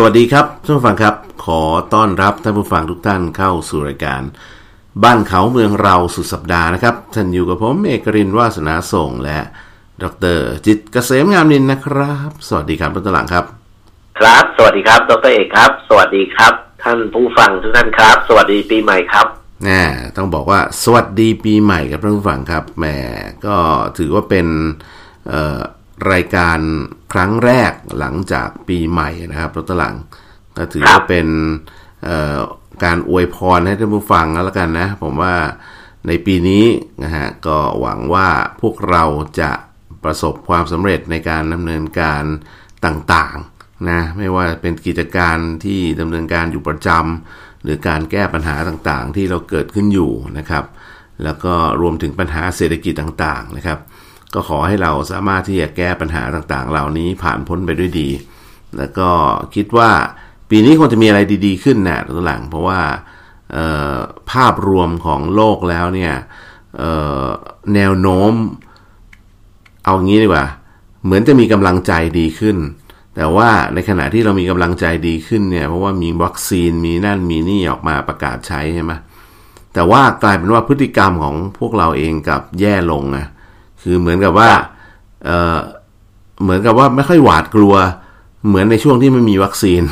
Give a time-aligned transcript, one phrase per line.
[0.00, 1.62] สวัสดีครับท่านผู้ฟังครับ ขอ
[1.94, 4.22] ต้อนรับท่านผู้ฟังทุกท่านเข้าสู่รายการ
[5.04, 9.38] บ้านเขาเมืองเราสุดสัปดาห์นะครับ ท่านอยู่กับผมเอกรินวาสนาส่งและ
[10.02, 10.04] ด
[10.36, 13.44] รจิตรเกษมงามนินนะครับ สวัสดีครับท่านหลังครับ
[14.18, 19.26] ครับ สวัสดีครับ ดรเอกครับ สวัสดีครับ ท่านผู้ฟังทุกท่านครับ สวัสดีปีใหม่ครับ
[19.64, 19.82] แน่
[20.16, 22.86] ต้องบอกว่าสวัสดีปีใหม่กับท่านผู้ฟังครับแหม
[23.46, 23.56] ก็
[23.98, 24.46] ถือว่าเป็น
[25.28, 25.60] เอ่อ
[26.12, 26.58] รายการ
[27.12, 29.94] ครั้งแรกหลังจากปีใหม่นะครับรถตลัง
[30.56, 31.26] ก็ถือว่าเป็น
[32.84, 35.34] การอวยพรให้ท่านผู้ฟังแล้วกันนะ ผมว่า
[36.06, 36.64] ในปีนี้
[37.02, 38.28] นะฮะก็หวังว่า
[38.60, 39.04] พวกเรา
[39.40, 39.50] จะ
[40.04, 42.22] ประสบความสำเร็จในการดำเนินการ
[42.84, 50.64] ต่างๆนะไม่ว่าเป็นกิจการที่ดำเนินการอยู่ประจำหรือการแก้ปัญหาต่างๆ ที่เราเกิดขึ้นอยู่นะครับ
[51.24, 53.78] แล้วก็รวมถึงปัญหาเศรษฐกิจต่างๆนะครับ
[54.34, 58.08] ก็ขอให้เราสามารถที่จะแก้ปัญหาต่างๆ เหล่านี้ผ่านพ้นไปด้วยดี
[58.78, 59.10] แล้วก็
[59.54, 59.90] คิดว่า
[60.50, 62.80] ปีนี้คงจะมีอะไรดี ๆ ขึ้นนะตัวหลัง เพราะว่า
[64.30, 66.14] ภาพรวมของโลกแล้วเนี่ย
[67.74, 68.32] แนวโน้ม
[69.84, 70.46] เอางี้ดีกว่า
[71.04, 72.56] เหมือนจะมีกำลังใจดีขึ้น
[73.16, 78.92] แต่ว่าในขณะที่เรามีกำลังใจดีขึ้นเนี่ย เพราะว่ามีวัคซีนมีนั่นมีนี่ออกมาประกาศใช้ใช่ไหม
[79.74, 83.26] แต่ว่ากลายเป็นว่าพฤติกรรมของพวกเราเองกับแย่ลงนะ
[83.82, 84.50] คือเหมือนกับว่า
[85.24, 85.58] เออ
[86.42, 87.74] เหมือนกับว่าไม่ค่อยหวาดกลัว
[88.48, 89.82] เหมือนในช่วงที่ไม่มีวัคซีน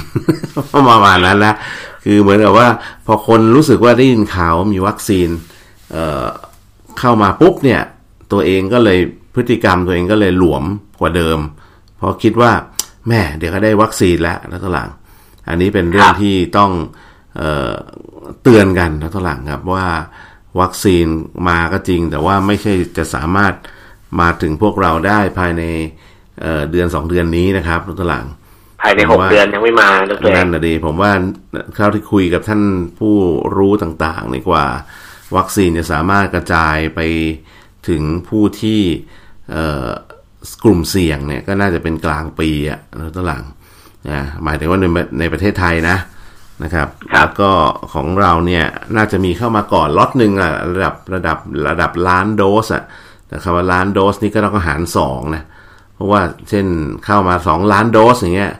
[0.88, 1.54] ประมาณนั้นนะ
[2.04, 2.68] คือเหมือนกับว่า
[3.06, 5.28] พอคนรู้สึกว่าได้ยินข่าวมีวัคซีน
[5.92, 7.82] เเข้ามาปุ๊บเนี่ย
[8.32, 8.98] ตัวเองก็เลย
[9.34, 10.64] พฤติกรรมตัวเองก็เลยหลวม
[11.00, 11.38] กว่าเดิม
[11.96, 12.52] เพราะคิดว่า
[13.08, 14.88] แม่เดี๋ยวก็ได้วัคซีนแล้วแล้วก็หลัง
[15.48, 16.70] อันนี้เป็นเรื่องที่ต้อง
[17.36, 17.72] เออ
[18.42, 19.86] เตือนกันแล้วก็หลังครับว่า
[20.60, 21.06] วัคซีน
[21.48, 23.52] มาก็จริง แต่ว่าไม่ใช่จะสามารถ
[24.20, 25.62] มาถึงพวกเราได้ภายใน
[26.40, 28.26] เเดือนสองเดือนนี้นะครับรถหลัง
[28.82, 31.12] ภายในหกเดือนยังไม่มาดรนั่นนะดีผมว่า
[31.74, 32.62] เข้าที่คุยกับท่าน
[32.98, 33.14] ผู้
[33.56, 34.64] รู้ต่างๆนี่กว่า
[35.36, 37.00] วัคซีนจะสามารถกระจายไป
[37.88, 38.80] ถึงผู้ที่
[40.64, 43.44] กลุ่มเสี่ยงเนี่ยก็น่าจะเป็นกลางปีอะรถหลัง
[44.10, 44.84] นะหมายถึงว่าใน
[45.20, 45.96] ในประเทศไทยนะ
[46.64, 47.50] นะครับแล้วก็
[47.94, 48.64] ของเราเนี่ย
[48.96, 52.84] น่าจะมีเข้ามาก่อนล็อตหนึ่งอะระดับระดับระดับล้านโดสอะ
[53.28, 55.42] แต่คำว่าล้านโดสนี่ก็ต้องหารสองนะ
[55.94, 56.66] เพราะว่าเช่น
[57.04, 58.52] เข้ามาสองล้านโดสอย่างเงี้ย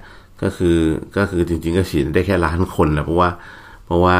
[0.42, 0.78] ก็คือ
[1.16, 3.30] ก็คือจริง ๆ ก็ฉีดได้แค่ล้านคนนะเพราะว่า
[3.86, 4.16] เพราะว่า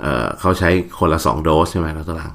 [0.00, 2.32] เเขาใช้คนละสองโดสใช่ไหมเราตัวหลัง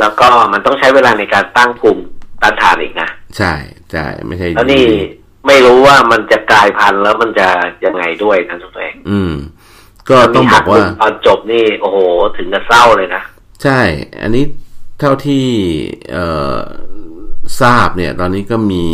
[0.00, 2.02] แล้วก็มันต้องใช้เวลาในการตั้งภูมิ
[2.42, 3.08] ต้านทานอีกนะ
[3.38, 3.52] ใช่
[3.92, 4.84] ใช่ไม่ใช่แล้วนี่
[5.46, 7.48] ไม่รู้ว่ามันจะกลายพันธุ์แล้วมันจะ
[7.84, 9.32] ยังไงด้วยนะทุกท่านอืม
[10.10, 11.98] ก็ต้องบอกว่าตอนจบนี่โอ้โห
[12.36, 13.22] ถึงจะเศร้าเลยนะ
[13.62, 13.80] ใช่
[14.22, 15.46] อันนี้เท่าที่
[17.60, 18.84] ทราบเนี่ยตอนนี้ก็มี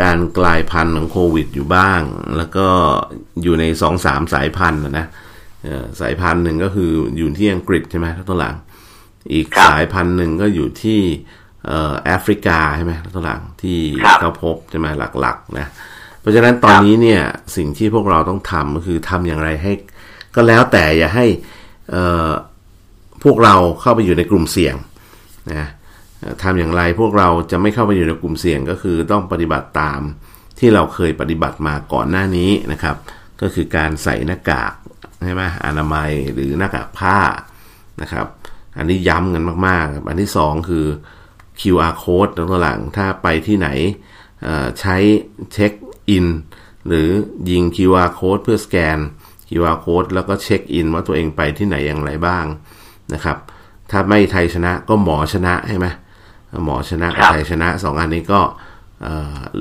[0.00, 2.00] การกลายพันธุ์ของโควิดอยู่บ้าง
[2.36, 2.66] แล้วก็
[3.42, 5.06] อยู่ในสองสามสายพันธุ์นะ
[6.00, 8.54] สายพันธุ์หนึ่งก็คืออยู่ที่อังกฤษใช่ไหมทั้งหลัง
[9.32, 11.00] อีกสายพันธุ์หนึ่งก็อยู่ที่
[12.04, 13.78] แอฟริกาใช่ไหมทั้งหลังที่
[14.20, 14.86] เขาพบใช่ไหม
[15.20, 15.66] หลักๆนะ
[16.20, 17.22] เพราะฉะนั้นตอนนี้เนี่ย
[17.56, 19.72] สิ่งที่พวกเราต้องทำก็คือทำอย่างไรให้
[20.34, 21.26] ก็แล้วแต่อย่าให้
[23.24, 24.74] พวกเราเข้าไปอยู่ในกลุ่มเสี่ยง
[25.54, 25.66] นะ
[26.42, 30.00] ทำอย่างไรพวกเราจะไม่เข้าไปอยู่ในกลุ่มเสี่ยงก็คือต้องปฏิบัติตาม
[30.58, 32.96] ที่เราเคยปฏิบัติมาก่อนหน้านี้นะครับ
[33.40, 34.72] ก็คือการใส่หน้ากาก
[35.24, 37.18] ใช่ไหมอนามัยหรือหน้ากากผ้า
[38.02, 38.26] นะครับ
[38.76, 40.86] อันนี้ย้ำกันมากๆ อันที่สองคือ
[41.60, 43.68] QR code ตัวหลังถ้าไปที่ไหน
[44.80, 44.96] ใช้
[45.52, 45.72] เช็ค
[46.10, 46.26] อิน
[46.86, 47.08] หรือ
[47.50, 48.98] ยิง QR code เพื่อสแกน
[49.48, 52.44] QR code แล้วก็เช็คอินว่าตัวเองไปที่ไหนอย่างไรบ้าง
[53.14, 53.38] นะครับ
[53.90, 55.86] ถ้าไม่ไทยชนะก็หมอชนะใช่ไหม
[56.64, 58.40] หมอชนะกับไทยชนะสองอันนี้ก็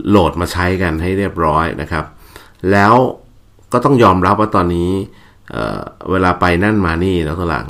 [0.09, 2.05] โหลดมาใช้กันให้เรียบร้อยนะครับ
[2.71, 2.93] แล้ว
[3.73, 4.91] ก็ต้องยอมรับว่าตอนนี้
[5.51, 7.65] เเวลาไปนั่นมานี่แล้วตัวหลัง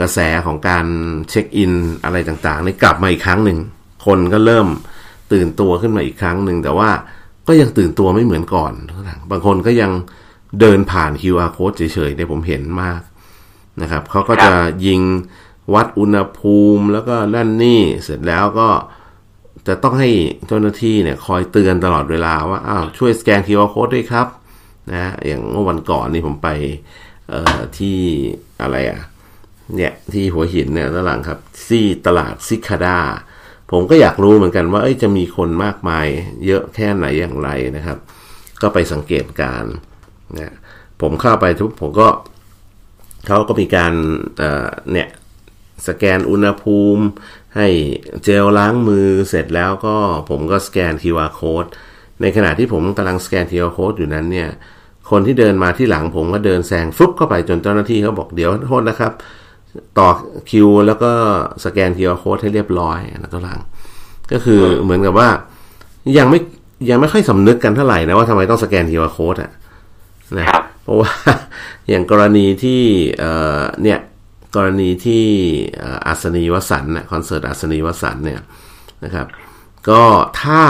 [0.00, 0.86] กระแสของการ
[1.30, 1.72] เช็คอิน
[2.04, 3.58] อะไรต่างๆนี่กลับมาอีกครั้งหนึ่ง
[4.06, 4.68] คนก็เริ่ม
[5.32, 6.90] ตื่นตัวขึ้นมาอีกครั้งหนึ่ง แต่ว่า
[7.48, 8.72] ก็ยังตื่นตัวไม่เหมือนก่อน
[9.30, 9.90] บางคนก็ยัง
[10.60, 13.00] เดินผ่าน QR code เฉยๆเนี่ยผมเห็นมาก
[13.82, 14.52] นะครับเขาก็จะ
[14.86, 15.00] ยิง
[15.74, 18.68] วัดอุณหภูมิแล้วก็นั่นนี่เสร็จแล้วก็
[19.68, 20.10] จะต้องให้
[20.46, 24.26] เจ้าหน้าที่เนี่ยคอยเตือนตลอดเวลาว่าอ้าวช่วยสแกน QR code ด้วยครับ
[24.92, 26.48] นะอย่างเมื่อวันก่อนนี่ผมไป
[27.78, 27.98] ที่
[28.62, 29.00] อะไรอะ
[29.76, 31.38] เนี่ยที่หัวหินเนี่ยด้านหลังครับ
[31.68, 32.98] ที่ตลาดซิคาดา
[33.70, 36.06] ผมก็อยากรู้เหมือนกันว่าจะมีคนมากมาย
[36.46, 37.98] เยอะแค่ไหนอย่างไรนะครับ
[38.62, 39.64] ก็ไปสังเกตการ
[40.38, 40.54] นะ
[41.00, 42.08] ผมเข้าไปทุกผมก็
[43.26, 43.92] เขาก็มีการ
[44.92, 45.08] เนี่ย
[45.88, 47.04] สแกนอุณหภูมิ
[47.56, 47.68] ให้
[48.24, 49.96] เจลล้างมือเสร็จแล้วก็
[50.30, 51.68] ผมก็สแกน QR code
[52.20, 54.48] ในขณะที่ผมกำลังสแกน QR code อยู่นั้นเนี่ย
[55.10, 59.12] คนที่เดินมาที่หลังผมก็เดินแซงฟลุ๊บเข้าไปจนเจ้าหน้าที่เขาบอกเดี๋ยวโทษนะครับ
[59.98, 60.08] ต่อ
[60.50, 61.10] คิวแล้วก็
[61.64, 63.60] สแกน QR code ให้เรียบร้อยนะตัวหลัง
[64.32, 65.28] ก็คือเหมือนกับว่า
[66.18, 66.40] ยังไม่
[66.90, 69.50] ยังไม่ค่อยสำนึกกันเท่าไหร่นะว่าทำไมต้องสแกน QR code อะ
[70.38, 71.10] นะครับเพราะว่า
[71.88, 72.82] อย่างกรณีที่
[73.18, 73.98] เอ่อเนี่ย
[74.56, 75.24] กรณีที่
[75.78, 78.40] เอ่ออัศนีวสันต์น่ะคอนเสิร์ตอัศนีวสันต์เนี่ย
[79.04, 79.26] นะครับ
[79.88, 80.02] ก็
[80.42, 80.62] ถ้า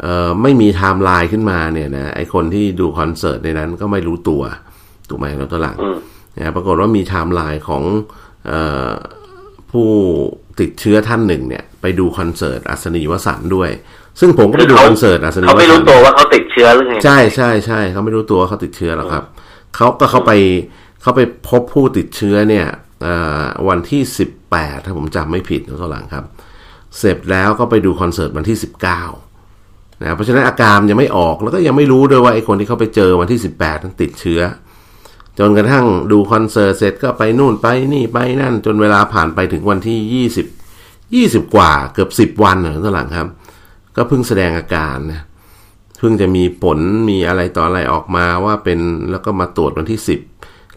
[0.00, 4.42] เอ่อไม่มีไทม์ไลน์ขึ้นมาเนี่ยนะไอ้คนที่ดูคอนเสิร์ตในนั้นก็ไม่รู้ตัว
[5.08, 5.96] ถูกไหมเราตัวหลังอืม
[6.36, 7.82] นะปรากฏว่ามีไทม์ไลน์ของ
[8.46, 8.52] เอ
[8.88, 8.92] อ
[9.70, 9.88] ผู้
[10.60, 13.70] ติดเชื้อท่านหนึ่งเนี่ย ไปดูคอนเสิร์ตอัศนีวสันต์ด้วย
[14.20, 19.24] ซึ่งผมก็ไปดูคอนเสิร์ตอัศนีวสันต์เขาไม่รู้ตัวว่าเขาติดเชื้อหรือไงใช่ใช่ใช่เขาไม่รู้ตัวว่าเขาติดเชื้อหรอกครับ
[19.76, 20.32] เขาก็เขาไป
[21.02, 22.82] เขาไปพบผู้ติดเชื้อเนี่ยเอ่อ
[23.68, 26.24] วันที่สิบแปดถ้าผมจำไม่ผิดนะตัวหลังครับ
[26.98, 29.02] เสร็จแล้วก็ไปดูคอนเสิร์ตวันที่สิบเก้า
[30.00, 34.40] นะเพราะฉะนั้นอาการยังไม่ออกแล้วก็ยังไม่รู้ด้วยว่าไอ้คนที่เขาไปเจอวันที่สิบแปดนั้นติดเชื้อ
[35.38, 40.46] จนกระทั่งดูคอนเสิร์ตเสร็จก็ไปนู่นไปนี่ไปนั่น จนเวลาผ่านไปถึงวันที่ยี่สิบ
[41.14, 43.28] ยี่สิบกว่าเกือบสิบวันนะตัวหลังครับ
[43.96, 45.22] ก็เพิ่งแสดงอาการนะ
[45.98, 46.78] เพิ่งจะมีผล
[47.10, 48.78] มีอะไรต่ออะไรออกมาว่าเป็น
[49.10, 50.20] แล้วก็มาตรวจวันที่สิบ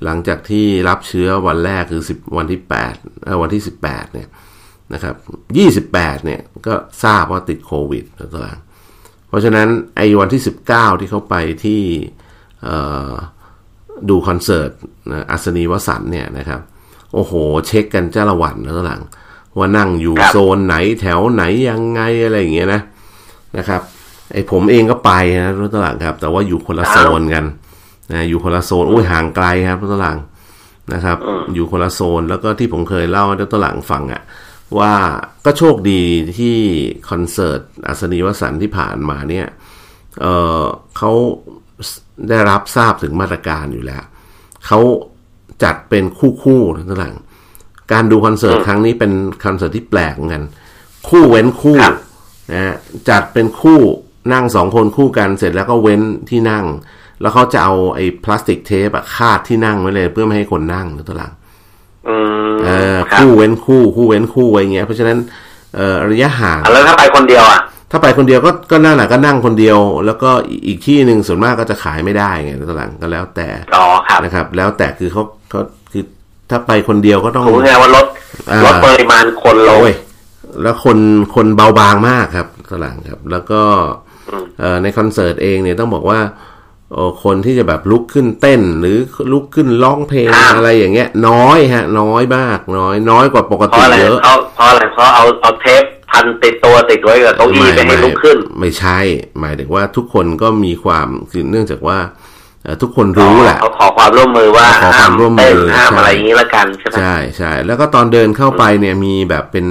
[0.05, 4.27] หลังจากที่รับเชื้อวันแรกคือสิบวันที่แปดเออวันที่สิบแปดเนี่ย
[4.93, 5.15] นะครับ
[5.57, 6.73] ยี่สิบแปดเนี่ยก็
[7.03, 8.59] ทราบว่าติดโควิดแล้วตัวหลัง
[9.27, 9.67] เพราะฉะนั้น
[9.97, 11.81] ไอ้วันที่สิบเก้าที่เขาไปที่
[14.09, 14.71] ดูคอนเสิร์ต
[15.31, 16.61] อัศนีวสันเนี่ยนะครับ
[17.13, 17.33] โอ้โห
[17.67, 19.01] เช็คกันจ้าละวันแล้วตัวหลัง
[19.57, 22.81] ว่านั่งอยู่โซนไหนแถวไหนยังไงอะไรอย่างเงี้ยนะ
[23.57, 23.81] นะครับ
[24.33, 25.11] ไอ้ผมเองก็ไป
[25.43, 27.45] นะรถตลาดครับ แต่ว่าอยู่คนละโซนกัน
[28.11, 30.17] นะอยู่คนละโซนโอ้ยห่างไกลครับรถตลาด
[30.93, 31.17] นะครับ
[31.53, 34.21] อยู่คนละโซนแล้วก็ที่ผมเคยเล่าให้รถตลาดฟังอะ
[34.79, 34.93] ว่า
[35.45, 36.01] ก็โชคดี
[36.37, 36.57] ที่
[37.09, 39.47] คอนเสิร์ตอัศนีวสันต์ที่ผ่านมาเนี่ย
[40.21, 40.25] เอ
[40.61, 40.63] อ
[40.97, 41.11] เขา
[42.29, 44.03] ได้รับทราบถึงมาตรการอยู่แล้ว
[44.67, 44.79] เขา
[45.63, 47.13] จัดเป็นคู่คู่ๆรถตลาด
[47.93, 49.11] การดูคอนเสิร์ตครั้งนี้เป็น
[49.45, 50.43] คอนเสิร์ตที่แปลกเหมือนกัน
[51.09, 51.95] คู่เว้นคู่ครับ
[52.51, 52.75] นะฮะ
[53.09, 53.79] จัดเป็นคู่
[54.33, 56.65] นั่งสองคนคู่กันเสร็จแล้วก็เว้นที่นั่ง
[57.21, 61.31] แล้วเขาจะเอาไอ้พลาสติกเทปอะคาดที่นั่งไว้เลย เพื่อไม่ให้คนนั่งหรือตัวหลัง
[62.09, 62.17] อื
[62.51, 65.17] มเออครับคู่เว้นคู่คู่เว้นคู่ไว้อย่างเงี้ย เพราะฉะนั้น
[65.75, 67.61] เอ่อระยะห่างอะแล้วถ้าไปคนเดียวอะ
[67.91, 70.31] ถ้าไปคนเดียวก็ก็นั่นแหละก็นั่งคนเดียว แล้วก็
[70.67, 75.61] อีกที่หนึ่งส่วนมากก็จะขายไม่ได้ไงตัวหลังก็แล้วแต่อ๋อครับนะครับ แล้วแต่คือเขาเขา
[75.91, 76.03] คือ
[76.49, 78.05] ถ้าไปคนเดียวก็ต้องรู้ไงว่าลด
[78.51, 79.93] อ่าลดปริมาณคนลงโอ้ย
[80.63, 80.97] แล้วคน
[81.35, 83.61] คนเบาบางมากครับตหลังครับ แล้วก็
[84.59, 86.56] เอ่อในคอนเสิร์ตเองเนี่ยต้องบอกว่าเอ่อ
[87.23, 88.97] คนที่จะแบบลุกขึ้นเต้น หรือ
[89.31, 98.99] ลุกขึ้นร้องเพลงอ่าอะไรอย่างเงี้ย น้อยฮะ น้อยมากน้อย น้อยกว่าปกเพราะติอะไรเยอะเพราะเพราะอะไรเพราะเอาเอาเทปพันติดตัวติดไว้กับเก้าอี้ไปให้ลุกขึ้น ไม่ใช่
[99.39, 101.97] หมายถึงว่าทุกคนก็มีความคือเนื่องจากว่า
[102.63, 109.67] เอ่อทุกคนรู้แหละเขาขอความร่วมมือว่าขอความร่วมมือห้ามเต้นห้ามใช่อะไรอย่างนี้ละกันใช่ไหมใช่ใช่แล้วก็ตอนเดินเข้าไปเนี่ยมีแบบเป็น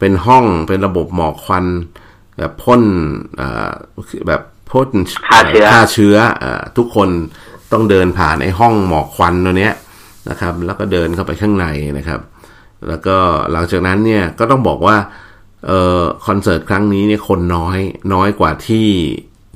[0.00, 1.66] เป็นห้องเป็นระบบหมอกควัน
[2.38, 2.82] แบบพ่น
[3.40, 3.70] อ่า
[4.28, 4.40] แบบ
[4.72, 4.88] พ่น
[5.28, 7.08] ฆ่าเชื้อฆ่าเชื้ออ่าทุกคน
[7.72, 9.74] ต้องเดินผ่านไอ้ห้องหมอกควันตัวเนี้ย
[10.30, 11.66] นะครับ แล้วก็เดินเข้าไปข้างใน
[11.98, 12.20] นะครับ
[12.88, 13.16] แล้วก็
[13.52, 14.96] หลังจากนั้นเนี่ยก็ต้องบอกว่า
[15.66, 17.78] เอ่อคอนเสิร์ตครั้งนี้เนี่ยคนน้อย
[18.14, 18.88] น้อยกว่าที่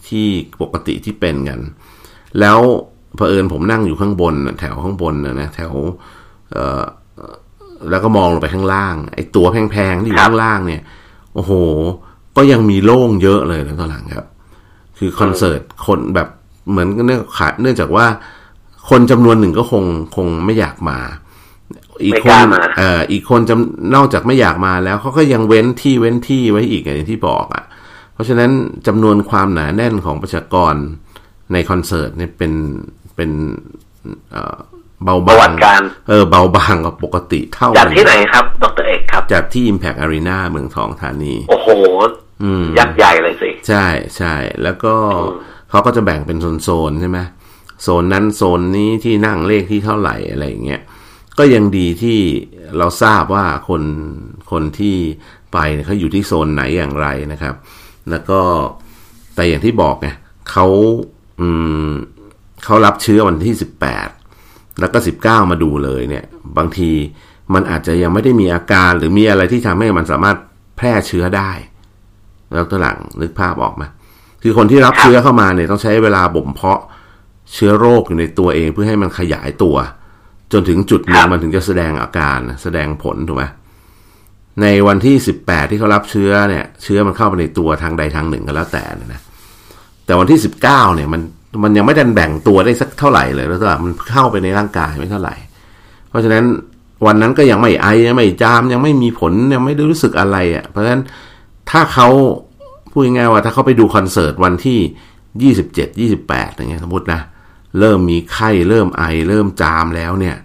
[0.09, 0.27] ที่
[0.63, 1.61] ปกติที่เป็นกัน
[2.41, 2.59] แล้ว
[3.17, 5.73] เผอิญผมนั่งอยู่ข้างบนน่ะแถวข้างบนนะนะแถว
[6.53, 6.83] เอ่อ
[7.91, 10.83] แล้วก็มองลงไปข้างล่าง ไอ้ตัวแพงๆที่อยู่ข้างล่างเนี่ย
[11.35, 11.53] โอ้โห
[12.37, 14.27] ก็ยังมีโล่งเยอะเลยนะตอนหลังครับ
[14.99, 16.29] คือคอนเสิร์ตคนแบบ
[16.71, 18.07] เหมือนเนื่องขาเนื่องจากว่า
[18.91, 19.85] คนจำนวนหนึ่งก็คง
[20.17, 20.99] คงไม่อยากมา
[22.05, 27.65] อีกไม่คกนล้ามาเอ่ออีกคนจำนอกจากไม่อยากมาแล้วเขาก็ยังเว้นที่เว้นที่ไว้อีกอย่างที่บอกอะ
[28.15, 28.51] เพราะฉะนั้น
[28.87, 30.75] จำนวนความหนาแน่นของประชากร
[31.53, 32.53] ในคอนเสิร์ตเนี่ยเป็น
[33.17, 33.31] เป็น
[34.33, 34.57] เอ่อ
[35.05, 41.79] เบาประบาวังติการเออเบาบางกว่าปกติเท่าจัดที่ไหนครับ ดรเอกครับจัดที่ Impact Arena เมืองทองธานี โอ้โหอื
[42.11, 42.24] ม
[42.79, 43.87] ยักษ์ใหญ่เลยสิ ใช่
[44.17, 44.95] ใช่แล้วก็
[45.71, 47.19] เขาก็จะแบ่งเป็นโซนๆใช่ไหม
[47.83, 50.81] โซนนั้นโซนนี้ที่นั่งเลขที่เท่าไหร่อะไรอย่างเงี้ย
[51.39, 52.19] ก็ยังดีที่
[52.79, 53.83] เราทราบว่าคน
[54.51, 54.97] คนที่
[55.53, 57.55] ไปเนี่ยเขาอยู่ที่โซนไหนอย่างไรนะครับ
[58.11, 58.41] แล้วก็
[59.35, 60.09] แต่อย่างที่บอกไง
[60.51, 60.67] เขา
[61.41, 61.49] อื
[61.89, 61.93] ม
[62.65, 64.09] เขารับเชื้อวันที่สิบแปด
[64.81, 66.25] แล้วก็สิบเก้ามาดูเลยเนี่ย
[66.57, 66.91] บางที
[67.55, 70.37] มันอาจจะยังไม่ได้มีอาการหรือมีอะไรที่ทำให้มันสามารถ
[70.77, 71.51] แพร่เชื้อได้
[72.53, 73.89] แล้วตัวหลังนึกภาพออกไหมา
[74.43, 76.81] คือคนที่รับครับเชื้อเข้ามาเนี่ยต้องใช้เวลาบ่มเพาะ
[77.55, 79.77] เชื้อโรคอยู่ในตัวเองเพื่อให้มันขยายตัว
[80.53, 83.45] จนถึงจุดหนึ่งมันถึงจะแสดงอาการแสดงผลถูกไหม
[84.63, 89.21] ในวันที่สิบแปดที่เขารับเชื้อเนี่ย เชื้อมันเข้าไปในตัวทางใดทางหนึ่งก็แล้วแต่นะนะ
[90.07, 91.21] แต่วันที่สิบเก้าเนี่ยมัน
[91.65, 95.35] มันยังไม่ดันแบ่งตัวได้สักเท่าไหร่เลยแล้วตลาดมันเข้าไปในร่างกายไม่เท่าไหร่
[96.09, 96.45] เพราะฉะนั้น
[97.07, 101.03] วันนั้นก็ยังไม่ไอยังไม่จามยังไม่มีผลยังไม่ได้รู้สึกอะไรอะ่ะเพราะฉะนั้น
[101.75, 102.09] ถ้าเขา
[102.91, 104.79] พูดง่ายๆว่าถ้าเขาไปดูคอนเสิร์ตวันที่
[105.43, 107.21] ยี่สิบเจ็ดยี่สิบแปดอย่างเงี้ยสมมตินะ
[107.79, 110.37] เริ่มมีไข้เริ่มไอ เริ่มจามแล้วเนี่ย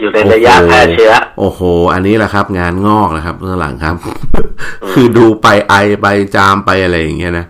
[0.00, 1.60] อยู่ในระยะแพร่เชื้อ โอ้โห
[1.92, 3.96] อันนี้แหละครับ งานงอกนะครับเรื่องหลังครับ
[4.92, 7.46] คือดูไปไอไปจามไปอะไรอย่างเงี้ยนะ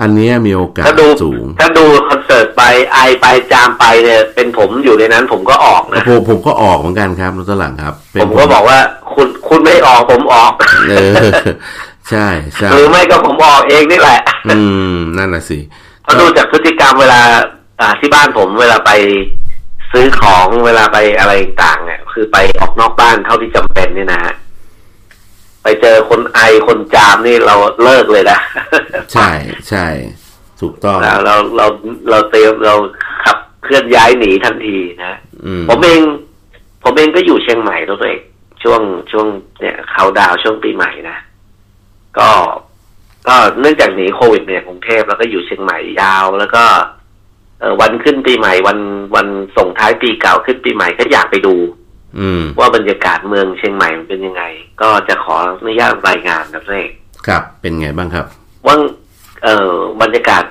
[0.00, 2.62] อันเนี้ยมีโอกาสถ้าดูสูง ถ้าดูคอนเสิร์ตไป
[2.92, 8.78] ไอไปจามไปเนี่ยเป็นผมอยู่ในนั้นผมก็ออกนะผมผมก็ออกเหมือนกันครับรถหลังครับเป็นผมก็บอกว่า
[9.14, 10.52] คุณคุณไม่ออกผมออก
[10.90, 11.14] เออ
[12.10, 14.60] ใช่ใช่หรือไม่ก็ผมออกเองนี่แหละ อื
[14.94, 15.58] มนั่นน่ะสิ
[16.02, 17.20] เพราะดูจากพฤติกรรมเวลา
[17.80, 18.90] อ่าที่บ้านผมเวลาไป
[19.92, 24.34] ซื้อของเวลาไปอะไรต่างๆเนี่ยคือไปออกนอกบ้านเท่าที่จำเป็นเนี่ยนะฮะ
[25.62, 28.38] ไปเจอคนไอคนจามนี่เราเลิกเลยนะ
[29.12, 29.30] ใช่
[29.68, 29.86] ใช่
[30.60, 31.66] ถูกต้องเราเราเรา
[32.10, 32.74] เราเตรียมเรา
[33.24, 36.00] ขับเคลื่อนย้ายหนีทันทีนะอืมผมเอง
[36.84, 38.20] ผมเองก็อยู่เชียงใหม่ตัวเอง
[38.62, 39.26] ช่วงช่วง
[39.60, 41.16] เนี่ยเขาดาวน์ช่วงปีใหม่นะ
[42.20, 42.30] ก็
[43.28, 46.64] ก็เนื่องจากหนีโควิดเนี่ยกรุงเทพแล้วก็อยู่เชียงใหม่ยาว แล้วก็
[47.60, 48.78] เอ่อวันขึ้นปีใหม่วัน
[49.14, 51.56] วันส่งท้ายปีเก่าขึ้นปีใหม่ก็อยากไปดู
[52.18, 54.42] อืม ว่าบรรยากาศเมืองเชียงใหม่มันเป็นยังไง
[54.80, 56.90] ก็จะขออนุญาตรายงานนะเอง
[57.26, 58.26] ครับ เป็นไงบ้างครับ
[58.66, 58.76] ว่า
[59.44, 59.72] เอ่อ
[60.02, 60.44] บรรยากาศ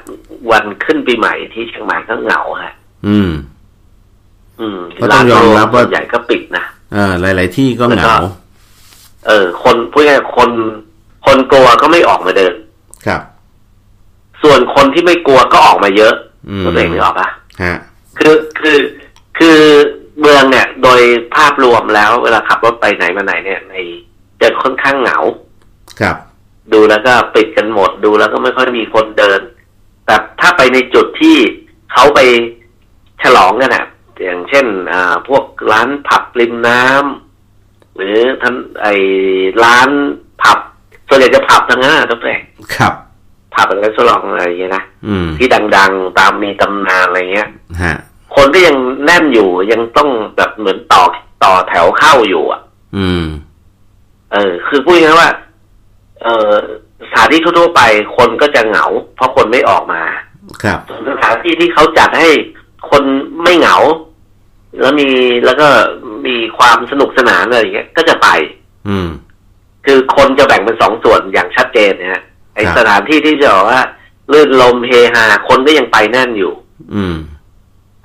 [0.51, 2.73] วันขึ้นปีใหม่ที่เชียงใหม่ก็เหงาฮะ
[3.07, 3.31] อืม
[4.59, 8.29] อืมก็ต้องยอมรับว่าส่วนใหญ่ก็ปิดนะเออหลาย ๆ ที่ก็เหงาแล้วก็
[9.27, 10.49] เออ คนพูดง่ายๆคน
[11.25, 12.53] คนกลัวก็ไม่ออกมาเดิน
[13.07, 13.21] ครับ
[14.43, 16.13] ส่วนคนที่ไม่กลัวก็ออกมาเยอะ
[16.49, 17.29] อืมตัวเองนึกออกปะ
[17.63, 17.77] ฮะ
[18.19, 18.79] คือคือ
[19.37, 19.59] คือ
[20.19, 21.01] เมืองเนี่ย โดย
[21.35, 23.75] ภาพรวมแล้ว เวลาขับรถไปไหนมาไหนเนี่ยใน
[24.41, 25.19] จะค่อนข้างเหงา
[26.01, 26.15] ครับ
[26.73, 29.41] ดูแล้วก็ปิดกันหมดดูแล้วก็ไม่ค่อยมีคนเดิน
[30.05, 31.37] แต่ถ้าไปในจุดที่
[31.93, 32.19] เขาไป
[33.23, 33.85] ฉลองกันอะ
[34.23, 38.87] อย่างเช่น อ่า พวกร้านผับริมน้ำหรือท่านไอ
[39.63, 39.89] ร้าน
[40.41, 40.59] ผับ
[41.09, 42.41] ส่วนใหญ่จะผับทั้งนั้นอะทุกแห่ง
[42.75, 42.93] ครับ
[43.53, 45.47] ผับอะไรสลองอะไรอย่างเงี้ยนะอืมที่
[45.77, 47.49] ดังๆตามมีตำนานอะไรเงี้ย
[47.83, 47.95] ฮะ
[48.35, 48.75] คนก็ยัง
[49.05, 51.03] แน่นอยู่ยังต้องแบบเหมือนต่อ
[51.43, 52.61] ต่อแถวเข้าอยู่ อะ
[52.97, 53.25] อืม
[54.31, 55.29] เออ คือพูดง่ายๆว่า
[56.23, 56.51] เออ
[57.09, 57.81] สถานที่ทั่วๆไป
[58.17, 58.85] คนก็จะเหงา
[59.15, 60.01] เพราะคนไม่ออกมา
[60.63, 62.29] ครับส่วนสถานที่ที่เขาจัดให้
[62.89, 63.03] คน
[63.43, 63.77] ไม่เหงา
[64.81, 65.07] แล้วมี
[65.45, 65.67] แล้วก็
[66.25, 68.27] มีความสนุกสนานอะไรอย่างเงี้ยก็จะไป
[68.89, 69.09] อืม
[69.85, 73.81] คือคนจะแบ่งเป็นสองส่วนอย่างชัดเจนนะฮะไอครับสถานที่ที่จะบอกว่า
[74.31, 76.53] ลื่นลมเฮฮาคนก็ยังไปแน่นอยู่
[76.95, 77.15] อืม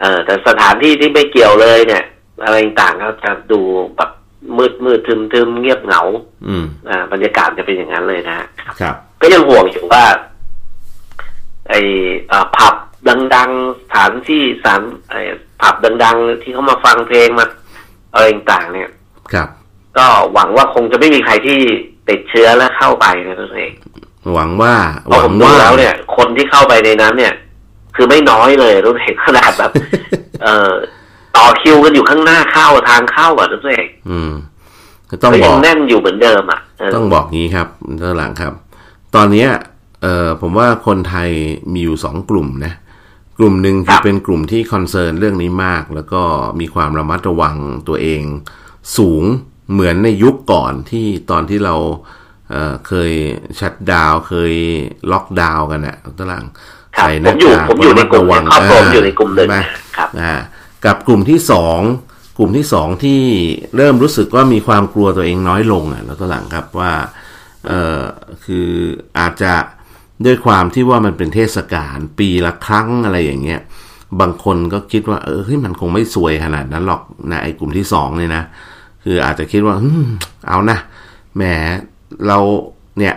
[0.01, 2.05] เออแต่สถานที่ที่ไม่เกี่ยวเลยเนี่ย
[2.45, 3.61] อะไรต่างๆก็จะดู
[3.97, 4.11] แบบ
[4.57, 6.03] มืดมืดทึมทึมเงียบเหงา
[6.49, 8.47] อืม อ่า บรรยากาศจะเป็นอย่างนั้นเลยนะฮะ
[8.81, 10.05] ครับ ก็ยังห่วงอยู่ว่า
[11.69, 11.75] ไอ
[12.31, 12.75] อ่าผับ
[13.37, 15.15] ดังๆสถานที่สถานไอ
[15.61, 17.47] ผับดัง ๆ ที่เขามาฟังเพลงมา
[18.13, 18.91] อะไรต่างๆเนี่ย
[19.33, 19.49] ครับ
[19.99, 21.59] ก็หวังว่าคงจะไม่มีใครที่
[22.09, 23.73] ติดเชื้อและเข้าไปนะตัวเอง
[24.35, 24.75] หวังว่า
[25.05, 27.35] เพหราะวัผงมดูว่าแล้วเนี่ย คนที่เข้าไปในนั้น เนี่ย
[27.97, 29.71] คือไม่น้อยเลยรู้เห็นขนาดแบบ
[30.43, 30.73] เอ่อ
[31.37, 34.33] ต่อคิวกันอยู่ข้างหน้าเข้าทางเข้าอะทุกเองอืม
[35.11, 37.69] ก็ต้องก็บยัองกแน่นอยู่เหมือนเดิมอะเออต้องบอกงี้ครับ
[38.01, 38.53] ด้านหลังครับ
[39.15, 39.49] ตอนเนี้ย
[40.03, 41.31] เอ่อผมว่าคนไทย
[41.73, 42.73] มีอยู่สองกลุ่มนะ
[43.39, 46.23] กลุ่มหนึ่งคือเป็นกลุ่มที่คอนเซิร์นเรื่องนี้มาก แล้วก็
[46.61, 47.57] มีความระมัดระวัง
[47.89, 48.23] ตัวเอง
[48.97, 49.25] สูง
[49.73, 51.75] เหมือนในยุคก่อนที่ตอนที่เรา
[52.51, 53.13] เอ่อเคย
[53.61, 54.53] ชัดดาวน์เคย
[55.13, 56.47] ล็อกดาวน์กันนะด้านหลัง
[56.97, 59.57] ครับใส่หผน้ามอยู่กากผมอยู่ในกลุ่มระเนี่ยครอบครัวผมอยู่ในกลุ่มหนึ่งใช่ไหม
[59.97, 60.35] ครับอ่า
[60.85, 61.81] กับกลุ่มที่สอง
[62.39, 63.21] กลุ่มที่สองที่
[63.77, 66.93] เริ่มรู้สึกว่ามีความกลัวตัวเองน้อยลงอะแล้วตัวหลังครับว่า
[67.69, 68.01] เออ
[68.45, 68.69] คือ
[69.19, 69.53] อาจจะ
[70.25, 73.61] ด้วยความที่ว่ามันเป็นเทศกาลปีละครั้งอะไรอย่างเงี้ย
[74.21, 78.43] บางคนก็คิดว่าเออเฮ้ยมันคงไม่สวยขนาดนั้นหรอกนะไอ้กลุ่มที่สองเนี่ยนะ
[79.05, 80.07] คืออาจจะคิดว่าอืม
[80.49, 80.79] เอานะ
[81.37, 81.43] แหม
[82.27, 82.39] เรา
[82.99, 83.15] เนี่ย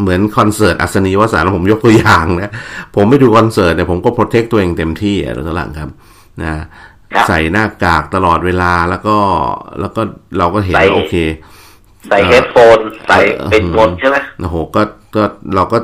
[0.00, 2.52] เหมือนคอนเสิร์ตอัศนีวสานผมยกตัวอย่างนะ
[2.96, 5.90] ผมไปดูคอนเสิร์ตเนี่ยผมก็โปรเทคตัวเองเต็มที่อะแล้วหลังครับ
[6.42, 6.56] นะค
[7.16, 9.16] รับใส่หน้ากากตลอดเวลาแล้วก็
[9.80, 10.02] แล้วก็
[10.38, 11.14] เราก็เห็นใส่ว่าโอเค
[12.08, 13.18] ใส่เฮดโฟนใส่
[13.50, 14.82] เป็นหมดใช่ไหมโอ้โหก็
[15.14, 15.22] ก็
[15.54, 15.78] เราก็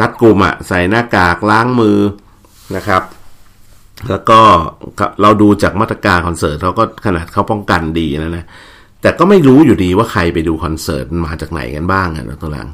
[0.00, 1.98] รัดกลุ่มอะใส่หน้ากากล้างมือ
[2.76, 3.02] นะครับ
[4.10, 4.38] แล้วก็
[5.22, 8.44] เราดูจากมาตรการคอนเสิร์ตเขาก็ขนาดเขาป้องกันดีแล้วนะ
[9.02, 12.68] แต่ก็ไม่รู้อยู่ดีว่าใครไปดูคอนเสิร์ตมาจากไหนกันบ้างอะนะตัวหลัง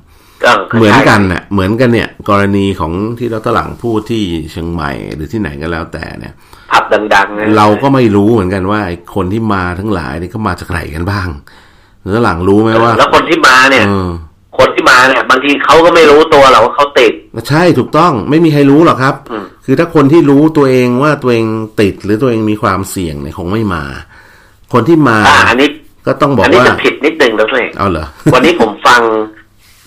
[0.44, 6.34] ก็เหมือนกันน่ะเหมือนกันเนี่ย กรณีของที่เราตหลังพูดที่เชียงใหม่หรือที่ไหนก็แล้วแต่เนี่ย
[6.72, 11.28] ผับดังๆนะเราก็ไม่รู้เหมือนกันว่าไอ้คนที่มาทั้งหลายนี่เขามาจากไหนกันบ้าง
[12.12, 14.08] แล้วหลังรู้ไหมว่า แล้วคนที่มาเนี่ยเออ
[14.58, 17.12] คนที่ที่มาเนี่ย บางทีเขาก็ไม่รู้ตัวหรอกว่าเขาติด
[17.48, 21.46] ใช่ถูกต้องไม่มีใครรู้หรอกครับอืมคือถ้าคนที่รู้ตัวเองว่าตัวเอง
[21.80, 23.84] ติดหรือตัวเองมีความเสี่ยงเนี่ยคงไม่มา
[24.72, 25.68] คนที่มาอ่าอันนี้
[26.06, 29.02] ก็ต้องบอกอันนี้ว่าจะผิดนิดนึงแล้วตัวเองเอาเหรอวันนี้ผมฟัง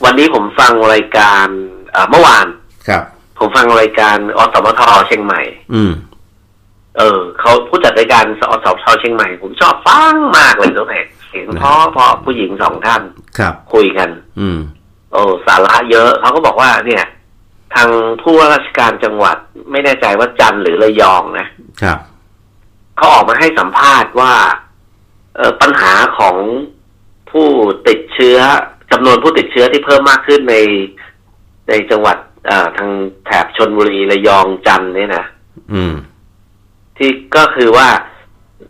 [0.06, 1.48] วันนี้ผมฟังรายการ
[1.92, 2.46] เอ่อเมื่อวาน
[2.88, 3.04] ครับ
[3.40, 5.42] ผมฟังรายการอสมทเชียงใหม่
[5.74, 5.92] อืม
[6.98, 13.02] เออเขาผู้จัดรายการอสมทเชียงใหม่ ผมชอบฟังมากเลยตัวเองเสียงเพราะเพราะผู้หญิงสองท่าน
[13.38, 14.10] ครับ คุยกัน
[14.40, 14.60] อืม
[15.14, 17.04] โอ้สาระเยอะเขาก็บอกว่าเนี่ย
[17.76, 17.90] ทาง
[18.22, 19.38] ผู้ว่าราชการจังหวัด
[19.72, 21.48] ไม่แน่ใจว่าจันทร์หรือระยองนะ
[21.82, 22.00] ครับ
[22.98, 24.34] เขาออกมาให้สัมภาษณ์ว่า
[25.36, 26.36] เออปัญหาของ
[27.32, 27.48] ผู้
[27.88, 28.38] ติดเชื้อ
[28.92, 30.56] จำนวนผู้ติดเชื้อที่เพิ่มมากขึ้นใน
[31.70, 32.18] ในจังหวัด
[32.48, 32.90] เอ่อทาง
[33.26, 35.26] แถบชนบุรีระยองจันทร์เนี่ยนะ
[35.74, 35.94] อืม
[36.98, 37.88] ที่ก็คือว่า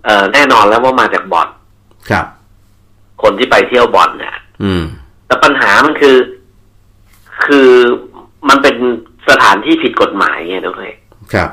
[0.06, 1.50] เออแน่นอนแล้วว่ามาจากบ่อน
[2.10, 2.26] ครับ
[3.22, 4.84] คนที่ไปเที่ยวบ่อนเนี่ยอืม
[5.26, 6.18] แต่ปัญหามันคือ
[7.46, 7.72] คือ
[8.50, 8.76] มันเป็น
[9.30, 10.90] สถานที่ผิดกฎหมายไงด้วย
[11.34, 11.50] ครับ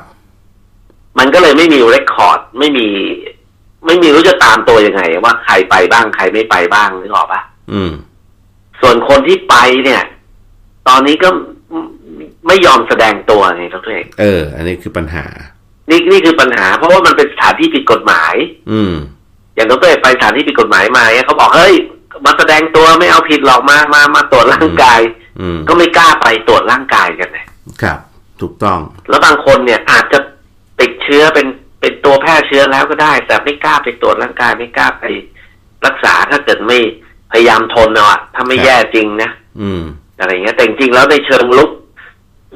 [1.19, 2.87] มันก็เลยไม่มีเรคคอร์ด ไม่มี
[3.85, 7.41] ไม่มีรู้จะตามตัวยังไง ว่าใครไปบ้างใครไม่ไปบ้างนึกออกปะ
[7.73, 7.91] อืม
[8.81, 10.03] ส่วนคนที่ไปเนี่ย
[10.87, 11.29] ตอนนี้ก็
[12.47, 15.25] ไม่ยอมแสดงตัวไงทุกท่านเออ อันนี้คือปัญหา
[15.89, 18.35] นี่นี่คือปัญหา เพราะว่ามันเป็นสถานที่ผิดกฎหมาย
[18.71, 18.93] อืม
[19.55, 21.73] อย่างทุกท่านไปสถานที่ผิดกฎหมายมาเนี่ยเขาบอกเฮ้ย
[22.25, 25.22] มาแสดงตัวไม่เอาผิดหรอกมามามาตรวจร่างกายอืม
[25.67, 27.45] ก็ไม่กล้าไปตรวจร่างกายกันเลย
[27.81, 27.99] ครับ
[28.41, 30.19] ถูกต้อง แล้วบางคนเนี่ยอาจจะ
[30.79, 31.47] ติดเชื้อเป็น
[31.79, 35.03] เป็นตัวแพร่เชื้อแล้วก็ได้ แต่ไม่กล้าไปตรวจร่างกายไม่กล้าไป
[35.85, 36.79] รักษาถ้าเกิดไม่
[37.31, 39.29] พยายามทนเอาอะถ้าไม่ครับแย่จริงนะ
[39.61, 39.83] อืม
[40.19, 41.71] อะไรเงี้ยแต่จริงๆแล้วในเชิงลุก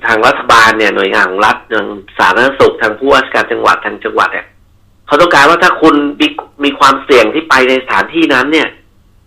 [0.06, 1.88] ทางรัฐบาลเนี่ยหน่วยงานของรัฐทาง
[2.18, 4.48] สาธารณสุขทางผู้ว่าราชการจังหวัดทางจังหวัดเนี่ย
[5.08, 6.28] เขาต้องการว่าถ้าคุณมี
[6.63, 8.68] มีความเสี่ยงที่ไปในสถานที่นั้นเนี่ย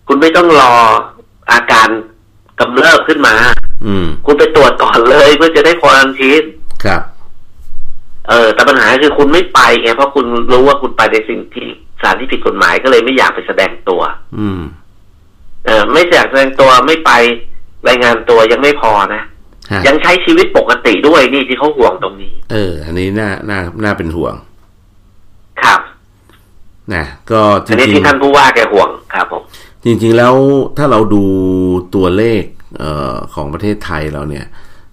[0.07, 0.73] คุณไม่ต้องรอ
[1.51, 1.87] อาการ
[2.61, 3.35] กำเริบขึ้นมา
[3.85, 6.43] อืม คุณไปตรวจก่อนเลยเพื่อจะได้ควอรันทีน
[6.83, 7.01] ครับ
[8.29, 11.67] เออ แต่ปัญหาคือคุณไม่ไปไงเพราะคุณรู้ว่าคุณไปในสิ่งที่
[12.01, 14.01] สถารที่ผิดกฎหมายก็เลยไม่อยากไปแสดงตัว
[14.39, 14.61] อืม
[15.65, 17.11] เออ ไม่อยากแสดงตัวไม่ไป
[17.87, 19.21] รายงานตัวยังไม่พอนะ
[19.71, 24.33] ฮะยังใช้ชีวิตปกติด้วยนี่ที่เขาห่วงตรงนี้ เออ อันนี้น่าน่าน่าเป็นห่วง
[25.63, 25.79] ครับ
[26.93, 29.50] นะก็จอันนี้ริงที่ท่านผู้ว่าแกห่วงครับผมๆ
[29.85, 30.35] จริงๆแล้ว
[30.77, 31.23] ถ้าเราดู
[31.95, 32.43] ตัวเลข
[32.79, 34.45] เออของประเทศไทยเราเนี่ย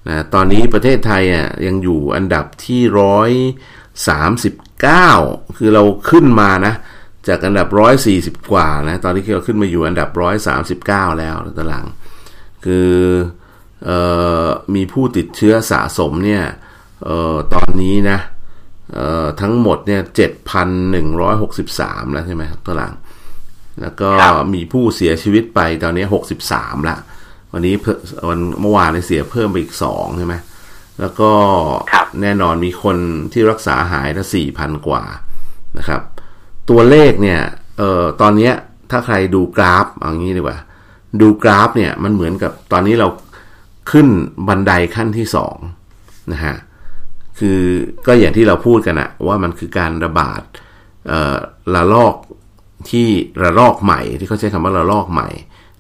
[0.08, 3.30] นะตอนนี้ประเทศไทยอะยังอยู่อันดับที่ร้อย
[4.08, 5.10] สามสิบเก้า
[5.56, 6.74] คือเราขึ้นมานะ
[7.28, 11.86] จากอันดับร้อยสี่สิบกว่านะ ตอนนี้เราขึ้นมาอยู่อันดับร้อยสามสิบเก้าแล้วตาราง
[12.64, 12.90] คือ
[13.84, 13.90] เอ
[14.44, 16.44] อมีผู้ติดเชื้อสะสมเนี่ย
[17.04, 18.18] เออตอนนี้นะ
[18.94, 22.92] เออทั้งหมดเนี่ยเจ็ดพันหนึ่งร้อยหกสิบสามแล้วใช่ไหมตาราง
[23.82, 26.96] แล้วก็ครับมีผู้เสียชีวิตไปตอนนี้หกสิบสามละ
[27.52, 30.34] วันนี้เพิ่มวันเมื่อวานเนี่ยเสียเพิ่มไปอีกสองใช่ไหม
[31.00, 31.30] แล้วก็
[31.92, 32.96] ครับแน่นอนมีคน
[33.32, 35.02] ที่รักษาหายละสี่พันกว่า
[35.78, 36.02] นะครับ
[36.70, 37.40] ตัวเลขเนี่ย
[37.78, 38.52] เอ่อตอนเนี้ย
[38.90, 40.58] ถ้าใครดูกราฟเอางี้ดีกว่า
[41.20, 43.08] ดูกราฟเนี่ยมันเหมือนกับตอนนี้เรา
[43.90, 44.08] ขึ้น
[44.48, 45.56] บันไดขั้นที่สอง
[46.32, 46.56] นะฮะ
[47.38, 47.60] คือ
[48.06, 50.42] ก็อย่างที่เราพูดกันอะว่ามันคือการระบาด
[51.08, 51.36] เอ่อ
[51.74, 52.14] ระลอก
[52.90, 53.08] ที่
[53.42, 55.28] ระลอกใหม่ที่เขาใช้คำว่าระลอกใหม่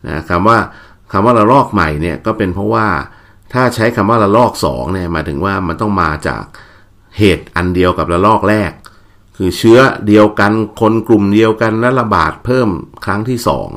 [0.06, 0.58] นะคำว่า
[1.12, 2.86] คำว่าระลอกใหม่เนี่ยก็เป็นเพราะว่า
[3.52, 6.42] ถ้าใช้คำว่าระลอกสองเนี่ยหมายถึงว่ามันต้องมาจาก
[7.18, 8.72] เหตุอันเดียวกับระลอกแรก
[9.36, 12.68] คือเชื้อเดียวกันคนกลุ่มเดียวกันและระบาดเพิ่ม
[13.04, 13.68] ครั้งที่สอง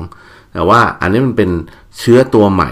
[0.52, 1.50] แต่ว่าอันนี้มันเป็น
[1.98, 2.70] เชื้อตัวใหม่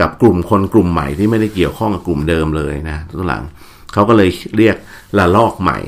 [0.00, 3.44] กับกลุ่มคนกลุ่มใหม่ที่ไม่ได้เกี่ยวข้องกับกลุ่มเดิมเลยนะทุกหลัง
[3.92, 4.76] เขาก็เลยเรียก
[5.18, 5.78] ระลอกใหม่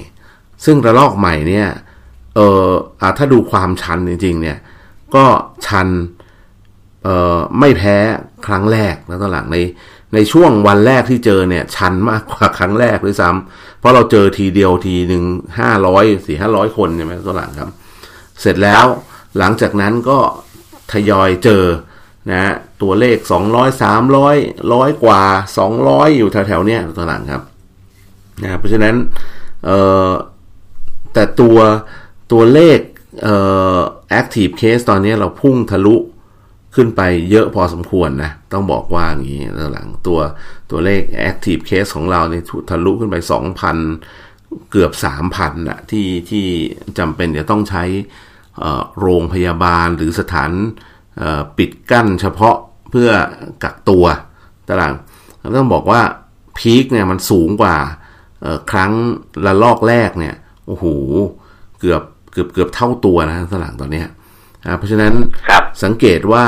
[0.65, 1.69] ซึ่งระลอกใหม่เนี่ย
[2.35, 2.69] เออ
[3.01, 4.59] อะถ้าดูความชันจริง ๆ เนี่ย
[5.15, 5.25] ก็
[5.67, 5.89] ชัน
[7.05, 7.97] เออไม่แพ้
[8.47, 9.59] ครั้งแรกแล้วตอนหลังใน
[10.15, 15.25] ในช่วงวันแรกที่เจอเนี่ย ชันมากกว่าครั้งแรกด้วยซ้ำเพราะเราเจอทีเดียวทีหนึ่ง
[15.59, 17.71] ห้าร้อยสี่ห้าร้อยคนใช่ไหมตอนหลังครับ
[18.41, 18.85] เสร็จแล้ว
[19.39, 20.19] หลังจากนั้นก็
[20.93, 21.65] ทยอยเจอ
[22.33, 23.17] นะตัวเลข
[23.49, 25.23] 200 300ร้อยกว่า
[25.71, 27.43] 200 อยู่แถวๆเนี้ยตอนหลังครับ
[28.43, 28.95] นะเพราะฉะนั้น
[29.65, 30.11] เอ่อ
[31.15, 31.59] แต่ตัว
[32.33, 32.79] ตัวเลข
[33.23, 33.37] เอ่
[33.77, 33.81] อ
[34.21, 35.97] active case ตอนนี้เราพุ่งทะลุ
[36.75, 40.19] ขึ้นไปเยอะพอสมควรนะ ต้องบอกว่าอย่างนี้ตอนหลังตัว
[40.71, 43.17] ตัวเลข active case ของเราเนี่ยทะลุขึ้นไป
[43.95, 44.93] 2,000 เกือบ
[45.31, 46.45] 3,000นะที่ที่
[46.99, 47.85] จำเป็นจะต้องใช้
[49.01, 50.51] โรงพยาบาลหรือสถาน
[51.57, 52.57] ปิดกั้นเฉพาะ
[52.91, 53.11] เพื่อ
[53.65, 54.05] กักตัว
[54.69, 54.95] ตาราง
[55.57, 56.03] ต้องบอกว่า
[56.59, 57.77] พีคเนี่ยมันสูงกว่า
[58.71, 58.93] ครั้ง
[59.47, 60.35] ละลอกแรกเนี่ย
[60.67, 60.85] โอ้โห
[61.81, 64.07] เกือบ เกือบเกือบเท่าตัวนะตารางตอนเนี้ย
[64.67, 65.13] อ่าเพราะฉะนั้น
[65.49, 66.47] ครับสังเกตว่า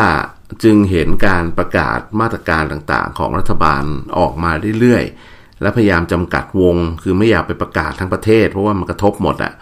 [0.64, 3.84] จึงเห็นการประกาศมาตรการต่างๆ ของรัฐบาล
[4.18, 9.52] ออกมาเรื่อยๆ และพยายามจำกัดวง คือไม่อยากไปประกาศทั้งประเทศ เพราะว่ามันกระทบหมดอะ่ะ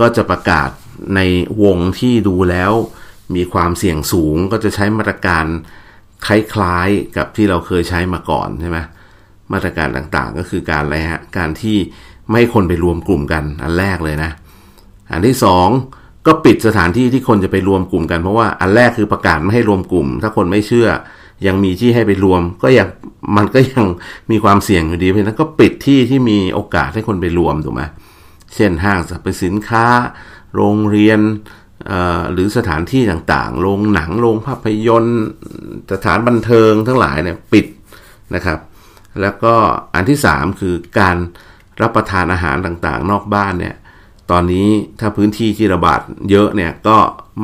[0.00, 0.70] ก็จะประกาศ
[1.16, 1.20] ใน
[1.62, 2.72] วงที่ดูแล้ว
[3.34, 5.44] มีความเสี่ยงสูงก็จะใช้มาตรการ
[6.26, 8.78] คล้ายๆกับที่เราเคยใช้มาก่อนใช่ไหม
[9.52, 11.76] มาตรการต่างๆก็คือการอะไรฮะการที่
[12.28, 14.30] ไม่ให้คนไปรวมกลุ่มกันอันแรกเลยนะ
[15.12, 15.68] อันที่สอง
[16.26, 20.88] ก็ปิดสถานที่ที่คนจะไปรวมกลุ่มกันเพราะว่าอันแรกคือประกาศไม่ให้รวมกลุ่ม ถ้าคนไม่เชื่อ
[21.46, 22.88] ยังมีที่ให้ไปรวม ก็ยัง
[23.36, 23.84] มันก็ยัง
[24.30, 27.82] มีความเสี่ยงอยู่ดีเพราะฉะนั้นก็ปิดที่ที่มีโอกาสให้คนไปรวมถูกไหม
[28.54, 29.86] เช่นห้างสรรพสินค้า
[30.54, 31.20] โรงเรียน
[32.32, 35.22] หรือสถานที่ต่างๆ โรงหนัง โรงภาพยนตร์
[35.92, 37.66] สถานบันเทิงทั้งหลายเนี่ยปิด
[38.34, 38.58] นะครับ
[39.20, 39.54] แล้วก็
[39.94, 41.16] อันที่สามคือการ
[41.82, 43.74] รับประทานอาหารต่างๆ นอกบ้านเนี่ย
[44.30, 44.68] ตอนนี้
[45.00, 46.96] ถ้าพื้นที่ที่ระบาดเยอะเนี่ยก็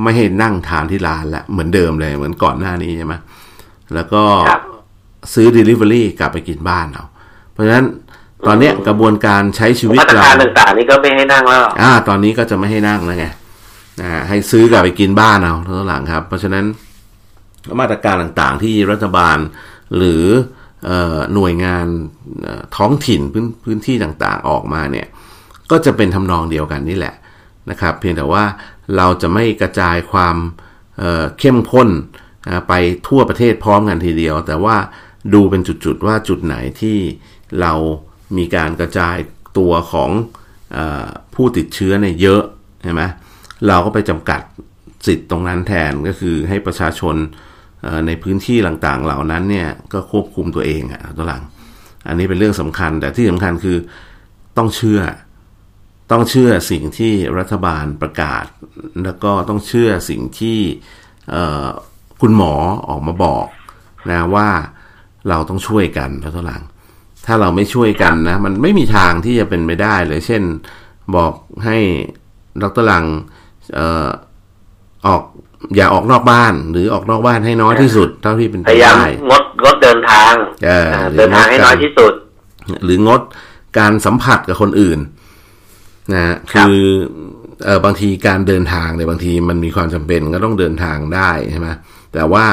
[0.02, 3.14] ไม่ให้นั่งทานที่ร้านละเหมือนเดิมเลยเหมือนก่อนหน้านี้ใช่ไหม
[3.94, 4.22] แล้วก็
[5.34, 7.04] ซื้อ Delivery กลับไปกินบ้านเอา
[7.52, 7.86] เพราะฉะนั้น
[8.46, 13.26] ตอนนี้กระบวนการใช้ชีวิตเรามาตรการต่างๆนี่ก็ไม่ให้นั่งแล้วอ่า ตอนนี้ก็จะไม่ให้นั่งแล้วไง
[14.00, 16.64] นะให้ซื้อกลับไปกินบ้านเอาทั้งหลังครับ เพราะฉะนั้น
[17.80, 19.38] มาตรการต่างๆที่รัฐบาล
[19.96, 20.24] หรือ
[21.34, 21.86] หน่วยงาน
[22.76, 25.06] ท้องถิ่นพื้นพื้นที่ต่างๆออกมาเนี่ย
[25.70, 27.14] ก็จะเป็นทำนองเดียวกันนี่แหละ
[27.70, 28.44] นะครับ เพียงแต่ว่า
[28.96, 30.36] เราจะไม่กระจายความ
[30.98, 31.88] เเข้มข้น
[32.68, 32.72] ไป
[33.08, 34.76] ทั่วประเทศพร้อมกันทีเดียว แต่ว่า
[35.34, 36.98] ดูเป็นจุดๆว่าจุดไหนที่
[37.60, 37.72] เรา
[38.36, 39.16] มีการกระจาย
[39.58, 40.10] ตัวของ
[40.76, 40.78] อ
[41.34, 42.42] ผู้ติดเชื้อเนี่ยเยอะ
[42.82, 43.02] ใช่ไหม
[43.68, 44.40] เราก็ไปจำกัด
[45.06, 47.16] สิทธิ์ตรงนั้นแทนก็คือให้ประชาชน
[48.06, 51.42] ในพื้นที่ต่างๆ เหล่านั้นเนี่ยก็ควบคุมตัวเองอะตัวหลัง
[52.08, 53.76] อันนี้เป็นเรื่องสำคัญแต่ที่สำคัญคือ
[54.56, 55.00] ต้องเชื่อ
[56.10, 58.44] ต้องเชื่อสิ่งที่รัฐบาลประกาศ
[59.04, 60.58] แล้วก็ต้องเชื่อสิ่งที่
[62.20, 62.54] คุณหมอ
[62.88, 63.46] ออกมาบอก
[64.10, 64.48] นะว่า
[65.28, 66.62] เราต้องช่วยกันพระทุลัง
[67.26, 70.42] ถ้าเราไม่ช่วยกันนะ มันไม่มีทางที่จะเป็นไปได้เลยเช่น
[71.16, 71.32] บอก
[71.64, 71.78] ให้
[72.62, 73.04] ดรลัง
[73.78, 73.78] อ
[75.06, 75.22] ออก
[75.76, 80.32] อย่าออกนอกบ้าน หรือออกนอกบ้านให้น้อยที่สุดเท่าที่เป็นไปได้งดงดเดินทาง
[81.16, 82.12] เดินทางให้น้อยที่สุด
[82.84, 83.20] หรืองด
[83.78, 84.98] การสัมผัสกับคนอื่น
[86.14, 86.78] นะคือ
[87.64, 91.68] เออบางทีการเดินทางเนี่ยบางทีมันมีความจำเป็นก็ต้องเดินทางได้ใช่ไหม
[92.14, 92.46] แต่ว่า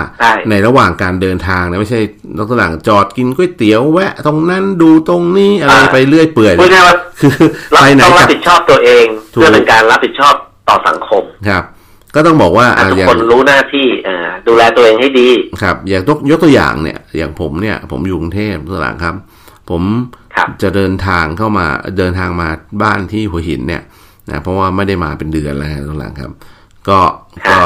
[0.50, 2.00] ในระหว่างการเดินทางเนี่ยไม่ใช่
[2.38, 6.54] นอกจากจอดกินก๋วยเตี๋ยวแวะ ตรงนั้นดูตรงนี้อะไรไปเรื่อยเปื่อย
[7.20, 7.36] คือ
[7.72, 10.36] ไปไหนต้องรับผิดชอบตัวเองเพื่อเป็นการรับผิดชอบ
[10.70, 11.63] ต่อสังคมครับ
[12.15, 13.88] ก็ต้องบอกว่าทุกคนรู้หน้าที่
[14.48, 15.30] ดูแลตัวเองให้ดี
[15.62, 19.15] ครับ อย่างยกตัวอย่างเนี่ย อย่างผมเนี่ย ผมอยู่กรุงเทพตัวหลังครับ
[19.70, 19.82] ผม
[20.62, 21.65] จะเดินทางเข้ามา
[21.98, 22.50] เดินทางมา
[22.84, 23.84] บ้านที่หัวหินเนี่ย
[24.30, 26.32] นะเพราะว่าไม่ได้มาเป็นเดือนแล้วตัวหลังครับ
[26.88, 27.00] ก็
[27.50, 27.60] ก็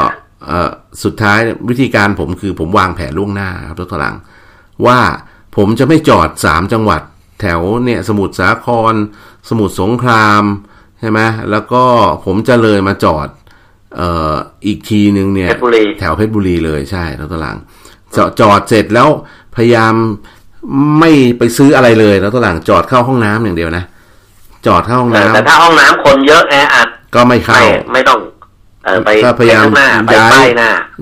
[0.46, 0.70] เอ่อ
[1.04, 4.16] สุดท้ายวิธีการผมคือผมวางแผนล่วงหน้าครับทุกหลัง
[4.86, 4.98] ว่า
[5.56, 7.02] ผมจะไม่จอดสามจังหวัด
[7.40, 8.94] แถวเนี่ยสมุทรสาคร
[9.48, 10.42] สมุทรสงคราม
[11.00, 11.82] ใช่ไหมแล้วก็
[12.24, 13.28] ผมจะเลยมาจอด
[13.96, 14.34] เอ่อ
[14.66, 15.48] อีกทีหนึ่งเนี่ย
[16.00, 17.56] แถวเพชรบุรีเลยใช่แล้วตหลัง
[18.16, 19.08] จอดจอดเสร็จแล้ว
[19.56, 19.94] พยายาม
[20.98, 23.84] ไม่ไปซื้ออะไรเลยแล้วตหลังจอดเข้าห้องน้ำอย่างเดียวนะ
[24.66, 27.60] จอดเข้าห้องน้ำแต่ถ้าห้องน้ำคนเยอะแออัดก็ไม่เข้า
[27.92, 28.18] ไม่ต้อง
[29.04, 29.64] ไปพยายาม
[30.14, 30.44] ย้าย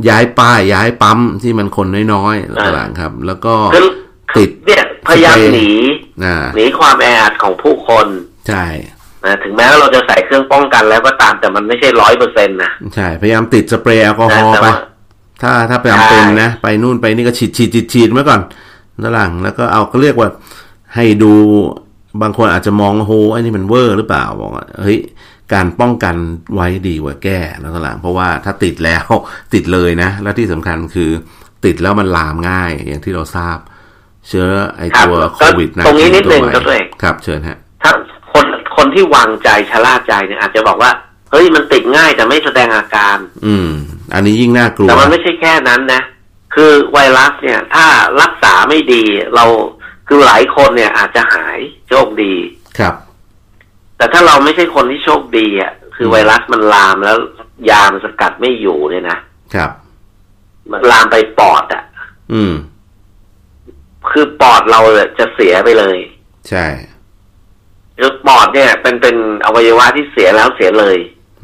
[0.09, 3.55] ย้ายป้ายย้ายปั๊มที่มันคนน้อยๆต่างครับ แล้วก็
[4.37, 5.71] ติดเนี่ยพยายามหนี
[6.57, 8.07] หนีความแออัดของผู้คน
[8.49, 8.65] ใช่
[9.43, 14.67] ถึงแม้ว่าเราจะใส่เครื่องป้องกันแล้วก็ตามแต่มันไม่ใช่ร้อยเปอร์เซ็นต์นะใช่ พยายามติดสเปรย์แอลกอฮอล์ไป
[15.43, 18.41] ถ้าถ้าไปทำเป็นนะ ไปนู่นไปนี่ก็ฉีดฉีดฉีดฉีดไว้ก่อน
[19.03, 20.29] นั่นหลังแล้วก็เอาก็เรียกว่า
[20.95, 21.33] ให้ดู
[22.23, 24.51] บางคนอาจจะมองโหไอ้นี่มันเวอร์หรือเปล่าบอก
[24.83, 24.99] เฮ้ย
[25.53, 26.17] การป้องกัน
[26.55, 29.05] ไว้ดีกว่าแก้แล้วก็หลังเพราะว่าถ้าติดแล้ว
[29.55, 31.11] ติดเลยนะ และที่สำคัญคือ
[31.65, 33.59] ติดแล้วมันลามง่ายอย่างที่เราทราบ
[34.29, 37.93] เชื้อไอตัวโควิดนะตรงนี้นิดนึงก็ตัวเองครับ เชิญฮะถ้า
[38.33, 40.91] คนคนที่วางใจชะล่าใจเนี่ยอาจจะบอกว่า
[41.31, 43.69] เฮ้ยมันติดง่ายแต่ไม่แสดงอาการ อืม
[44.15, 46.01] อันนี้ยิ่งน่ากลัวแต่มันไม่ใช่แค่นั้นนะ
[46.55, 47.87] คือไวรัสเนี่ย ถ้า
[48.21, 49.45] รักษาไม่ดี เรา
[50.07, 51.59] คือหลายคนเนี่ย อาจจะหาย
[51.89, 52.35] โชคดี
[52.79, 52.95] ครับ
[53.97, 57.17] แต่ถ้าเราไม่ใช่คนที่โชคดีอะคือไวรัสมันลามแล้ว
[57.71, 59.19] ยามันสกัดไม่อยู่เนี่ยนะ
[59.55, 59.71] ครับ
[60.71, 61.85] มันลามไปปอดอะ
[62.33, 62.55] อืม
[64.11, 64.81] คือปอดเรา
[65.19, 65.99] จะเสียไปเลย
[66.51, 66.67] ใช่
[67.99, 70.99] คือปอดเนี่ย เป็นเป็นอวัยวะที่เสียแล้วเสียเลย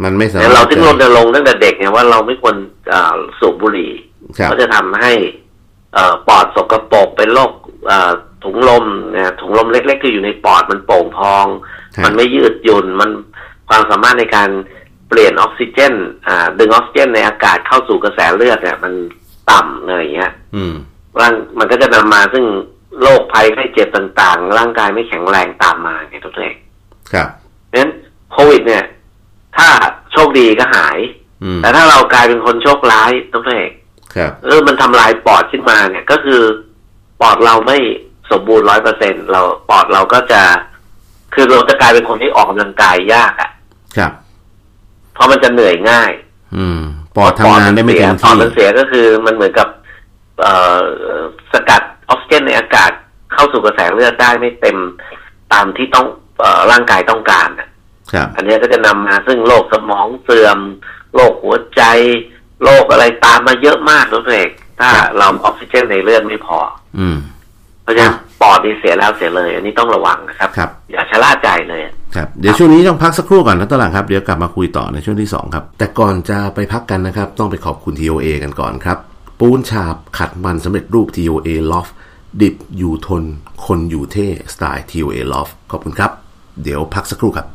[0.04, 2.56] มันไม่สามารถเราที่รณรงค์ตั้งแต่เด็กเนี่ยว่าเราไม่ควร
[3.38, 3.92] สูบบุหรี่
[4.50, 5.12] ก็จะทำให้
[6.28, 7.52] ปอดสกรปรกเป็นโรค
[8.44, 8.84] ถุงลม
[9.14, 11.46] นะถุงลมเล็ก ๆ ที่อยู่ในปอดมันโป่งพอง
[12.04, 13.10] มันไม่ยืดหยุ่นมัน
[13.68, 14.50] ความสามารถในการ
[15.08, 15.94] เปลี่ยนออกซิเจน
[16.26, 18.92] อ่าดึงออกซิเจนในอากาศเข้าสู่กระแสเลือดเนี่ยมัน
[19.50, 20.74] ต่ำอะไรอย่างเงี้ยอืม
[21.20, 22.44] ร่างมันก็จะนำมาซึ่ง
[23.02, 26.56] โรคภัยไข้เจ็บต่างๆ ร่างกายไม่แข็งแรงตามมาไงตัวเอง
[27.12, 27.28] ครับ
[27.68, 27.92] เพราะฉะนั้น
[28.32, 28.84] โควิด เนี่ย
[29.56, 29.68] ถ้า
[30.12, 30.98] โชคดีก็หาย
[31.44, 33.70] อืมแต่ถ้าเรากลายเป็นคนโชคร้ายตัวเอง
[34.16, 36.40] ครับเออมันทำลายปอดขึ้นมาเนี่ย ก็คือ
[37.20, 37.78] ปอดเราไม่
[38.30, 40.42] สมบูรณ์ร้อยเปอร์เซ็นเราปอดเราก็จะ
[41.34, 43.50] คือเราจะกลายเป็นคนที่ออกกำลังกายยากอะ่ะ
[43.96, 44.12] ครับ
[45.14, 46.12] เพราะมันจะเหนื่อยง่าย
[46.56, 46.80] อืม
[47.16, 49.68] ปอดทำงานได้ไม่เต็มปอที่ดมันเสียก็คือมันเหมือนกับ
[50.40, 50.82] เอ่อ
[51.52, 52.90] สกัดออกซิเจนในอากาศ
[53.32, 54.78] เข้าสู่กระแสเลือดได้ไม่เต็ม
[55.52, 56.06] ตามที่ต้อง
[56.40, 57.68] เอ่อร่างกายต้องการน่ะ
[58.12, 60.58] ครับอันนี้ก็จะนำมาซึ่งโรคสมองเสื่อม
[61.14, 61.82] โรคหัวใจ
[62.64, 64.50] โรคอะไรตามมาเยอะมากตัวเอง
[64.80, 66.58] ถ้าครับเราออกซิเจนในเลือดไม่พอ
[66.98, 67.16] อืม
[67.82, 71.80] เพราะฉะนั้นปอดนี่เสียแล้วเสียเลย อันนี้ต้องระวังนะครับครับ อย่าชะล่าใจเลย
[72.14, 78.98] ครับเดี๋ยวช่วงนี้ต้องพักสักครู่ก่อนนะตวหลังครับ เดี๋ยวกลับมาคุยต่อในช่วงที่ 2 ครับ แต่ก่อนจะไปพักกันนะครับ ต้องไปขอบคุณ TOA กันก่อนครับ
[79.40, 81.92] ปูนฉาบขัดมันสำเร็จรูป TOA Loft
[82.42, 83.22] ดิบอยู่ทน
[83.66, 86.10] คนอยู่เท่สไตล์ TOA Loft ขอบคุณครับ
[86.62, 87.46] เดี๋ยวพักสักครู่ครับ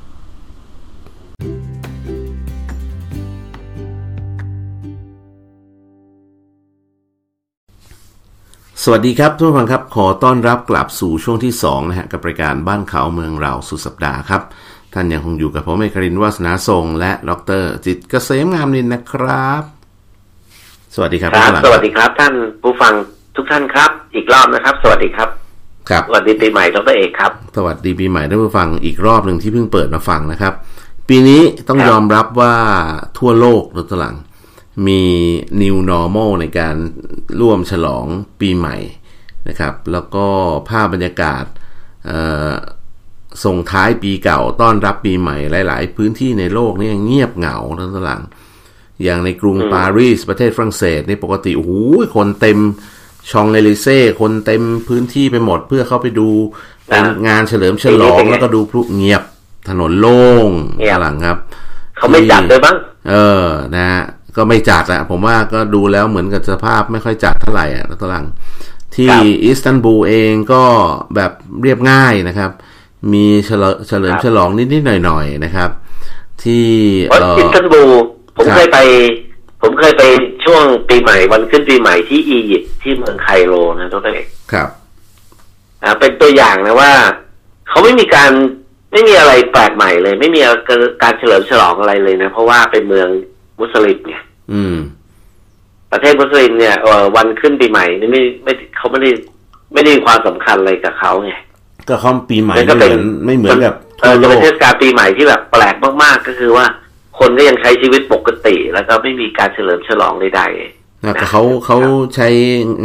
[8.84, 14.42] สวัสดีครับทุกท่านครับ ขอต้อนรับกลับสู่ช่วงที่2นะฮะกับรายการบ้านเขาเมืองเราสุดสัปดาห์ครับ
[14.94, 19.64] ท่านยังคงอยู่กับผมเอกรินทร์วาสนาทรง และดรจิตรเกษมงามนินนะครับ
[20.96, 22.94] สวัสดีครับครับท่านหลังสวัสดีครับ ท่านผู้ฟัง
[23.36, 25.30] ทุกท่านครับ อีกรอบนะครับ สวัสดีครับ
[25.90, 30.54] ครับสวัสดีปีใหม่ดรเอกครับสวัสดีปีใหม่ท่านผู้ฟังอีกรอบหนึ่งที่เพิ่งเปิดมาฟังนะครับ
[31.10, 32.56] ปีนี้ต้องครับยอมรับว่า
[33.18, 34.16] ทั่วโลกรถหลัง
[34.88, 35.04] มี
[35.62, 36.76] new normal ในการ
[37.40, 38.06] ร่วมฉลอง
[38.40, 38.78] ปีใหม่
[39.48, 40.26] นะครับ แล้วก็
[40.70, 41.46] ภาพบรรยากาศ
[42.06, 42.54] เอ่อ
[43.46, 45.38] ส่งท้ายปีเก่าต้อนรับปีใหม่
[45.68, 48.22] หลาย ๆ พื้นที่ในโลกนี่เงียบเหงาทั้งหลัง
[49.04, 51.72] อย่างในกรุงปารีสประเทศฝรั่งเศสในปกติโอ้โห
[52.16, 52.60] คนเต็ม
[53.32, 56.30] ชองเอลิเซ่คนเต็มพื้นที่ไปหมดเพื่อเข้าไปดู
[56.88, 59.24] เป็นงานเฉลิมฉลองแล้วก็ดูพลุเงียบ
[59.70, 61.38] ถนนโล่งเงียบหลังครับ
[61.98, 62.76] เขาไม่จัดเลยบ้าง
[63.10, 63.14] เอ
[63.44, 64.04] อนะฮะ
[64.36, 68.26] ก็ไม่จัดอะผมว่าก็ดูแล้วเหมือนกับสภาพไม่ค่อยจัดเท่าไหร่อะตลัง
[68.96, 70.64] ที่ครับอิสตันบูลเองก็
[71.16, 72.52] แบบเรียบง่ายนะครับ
[73.14, 75.70] มีเฉลิมเฉลิมครับฉลองนิดๆหน่อยๆนะครับ
[76.44, 76.68] ที่
[77.10, 77.92] เพราะเอ่ออิสตันบูล
[78.38, 78.78] ผมครับเคยไป
[79.62, 80.04] ผมเคยไป
[80.46, 84.70] ช่วงปีใหม่วันขึ้นปีใหม่ที่อียิปต์ที่เมืองไคโรนะดรเอกครับ
[85.84, 86.92] อ่าเป็นตัวอย่างนะว่า
[87.70, 88.32] เขาไม่มีการ
[88.94, 90.40] ไม่มีอะไรแปลกใหม่เลย ไม่มี
[91.04, 93.10] การเฉลิมฉลองอะไรเลยนะ เพราะว่าเป็นเมือง
[93.62, 94.22] มุสลิมเนี่ย
[94.54, 94.76] อืม
[95.92, 99.10] ประเทศมุสลิมเนี่ยเอ่อวันขึ้นปีใหม่นี่ไม่ไม่เขาไม่ได้
[99.74, 101.32] ไม่ได้มีความสำคัญอะไรกับเขาไง
[101.88, 106.66] ก็เขาปีใหม่มันก็ไม่เหเป็มือนไม่เหมือนกับเอทั่วอโลจะเป็นกเทศกาลปีใหม่ที่แบบแปลกมากๆก็คือว่า
[107.20, 110.44] คนก็ยังใช้ชีวิตปกติ แล้วก็ไม่มีการเฉลิมฉลองใด
[111.06, 111.78] นะแต่เขาเขา
[112.16, 112.28] ใช้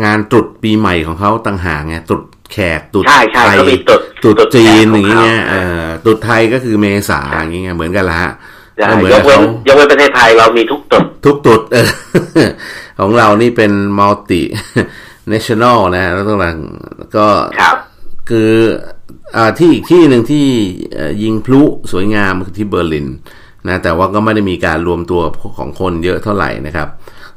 [0.04, 8.82] งานตรุษปีใหม่ของเขาต่างหากไงตรุษแขกตรุษๆใช่ใช่ไทยเขามีตรุษตรุษจีนแขกขอย่างเงี้ยขเออตรุษไทยก็คือเมษาอย่างเงี้ยเหมือนกันละฮะใช่ก็เหมือน ย
[9.12, 11.88] กักบเว้นเขายกเว้นประเทศไทยเรามีทุกตรุษทุกตรุษเออ
[12.98, 14.42] ของเรานี่เป็นมัลติ
[15.32, 16.58] national นะแล้วต้องหลัง
[17.16, 17.26] ก็
[17.60, 17.76] ครับ
[18.30, 18.52] คือ
[19.37, 20.46] อ่าที่อีกที่หนึ่งที่
[20.94, 23.08] เอ่อยิงพลุสวยงามคือที่เบอร์ลิน
[23.68, 25.20] นะแต่ว่าก็ไม่ได้มีการรวมตัว
[25.58, 26.88] ของคนเยอะเท่าไหร่นะครับ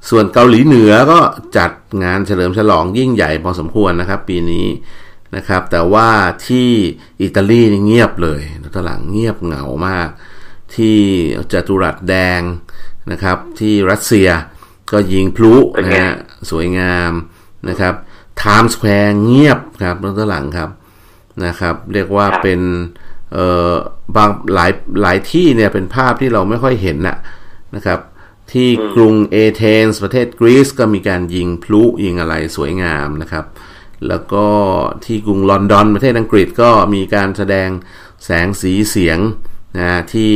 [0.10, 1.20] ส่วนเกาหลีเหนือก็
[1.58, 1.72] จัด
[2.04, 4.68] งานเฉลิมฉลองยิ่งใหญ่พอสมควรนะครับ ปีนี้
[5.36, 6.10] นะครับ แต่ว่า
[6.48, 6.70] ที่
[7.22, 8.42] อิตาลีนี่เงียบเลย
[8.76, 10.10] ตหลังเงียบเหงามาก
[10.78, 10.98] ที่
[11.52, 12.42] จัตุรัสแดง
[13.12, 14.30] นะครับ ที่รัสเซีย
[14.92, 16.12] ก็ยิงพลุนะฮะ
[16.52, 17.12] สวยงาม
[17.70, 17.94] นะครับ
[18.38, 20.70] ไทม์สแควร์เงียบครับรถหลังครับ
[21.46, 22.60] นะครับ เรียกว่าครับเป็น
[23.34, 23.74] เอ่อ
[24.16, 27.18] บางหลายหลายที่เนี่ยเป็นภาพที่เราไม่ค่อยเห็นนะ
[27.76, 28.00] นะครับ
[28.52, 33.46] ที่กรุงเอเธนส์ประเทศกรีซก็มีการยิงพลุยิงอะไรสวยงามนะครับ
[34.08, 34.48] แล้วก็
[35.06, 37.70] ที่กรุงลอนดอนประเทศอังกฤษก็มีการแสดง
[38.26, 39.20] แสงสีเสียง
[39.78, 40.34] นะฮะที่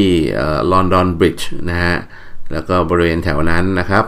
[0.71, 1.95] ลอนดอนบริดจ์นะฮะ
[2.51, 4.05] แล้วก็บริเวณแถวนั้นนะครับ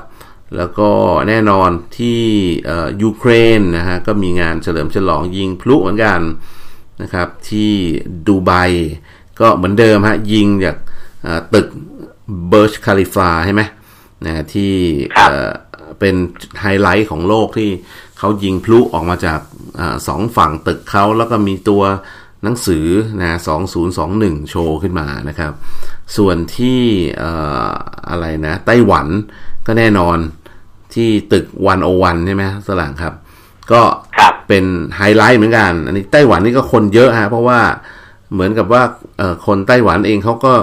[0.58, 0.90] แล้วก็
[1.28, 2.22] แน่นอนที่
[2.66, 6.20] เอ่อยูเครนนะฮะก็มีงานเฉลิมฉลองยิงพลุเหมือนกัน
[7.02, 7.72] นะครับที่
[8.28, 8.52] ดูไบ
[9.40, 10.78] ก็เหมือนเดิมฮะยิงจาก
[11.24, 11.68] เอ่อตึก
[12.50, 13.62] เบิร์จคาลิฟาใช่ไหม
[14.26, 14.74] นะที่
[15.18, 15.52] ครับเอ่อ
[16.00, 16.16] เป็น
[16.60, 17.70] ไฮไลท์ของโลกที่
[18.18, 19.40] เขายิงพลุออกมาจาก
[19.80, 21.84] อาสองฝั่งตึกเขาแล้วก็มีตัว
[22.44, 22.86] หนังสือ
[23.22, 23.32] นะ
[23.92, 25.52] 2021 โชว์ขึ้นมานะครับ
[26.18, 26.80] ส่วนที่
[27.20, 27.32] เอ่
[27.66, 27.70] อ
[28.10, 29.08] อะไรนะไต้หวัน
[29.68, 30.18] ก็แน่นอน
[30.94, 33.14] ที่ตึกวันโอวันใช่ไหมสลังครับ
[33.72, 33.82] ก็
[34.18, 34.66] ครับเป็น
[34.98, 37.60] ไฮไลท์เหมือนกัน อันนี้ไต้หวันนี่ก็คนเยอะฮะเพราะว่า
[38.34, 38.84] เหมือนกับว่า
[39.18, 40.54] เอ่อคนไต้หวันเองเขาก็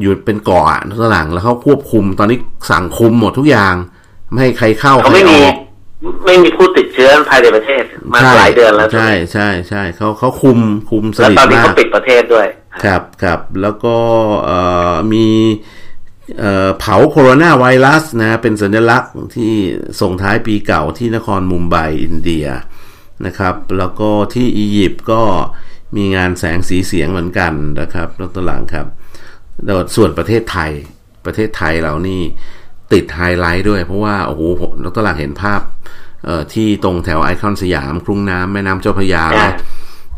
[0.00, 0.64] อยู่เป็นเกาะ
[1.00, 2.38] สลังแล้วเขาควบคุมตอนนี้
[2.70, 3.74] สั่งคุมหมดทุกอย่าง
[4.30, 5.54] ไม่ให้ใครเข้าเขาใครไม่อมีอก
[6.26, 10.58] ไม่มีผู้ติดเชื้อภายในประเทศมาหลายเดือนแล้ว ใช่ใช่ใช่เขาเขาคุม
[10.90, 12.46] คุมสแล้วนิทตอนนี้มาเขากปิดประเทศด้วย
[12.84, 13.96] ครับครับแล้วก็
[14.44, 14.58] เอ่
[14.92, 15.26] อมี
[16.38, 19.52] เอ่อเผาโคโรนาไวรัสนะเป็นสัญลักษณ์ที่
[20.00, 22.46] ส่งท้ายปีเก่าที่นครมุมไบอินเดีย
[23.26, 25.22] นะครับแล้วก็ที่อียิปต์ก็
[25.96, 28.86] มีงานแสงสีเสียงเหมือนกันนะครับแล้วตัวหลังครับ
[29.64, 30.70] แล้วส่วนประเทศไทย
[31.26, 32.22] ประเทศไทยเรานี่
[32.92, 34.42] ติดไฮไลท์ด้วย เพราะว่าโอ้โห
[34.80, 35.60] แล้วตัวหลังเห็นภาพ
[36.24, 39.50] เอ่อที่ตรงแถวไอคอนสยามกรุงน้ำแม่น้ำเจ้าพระยาอ่า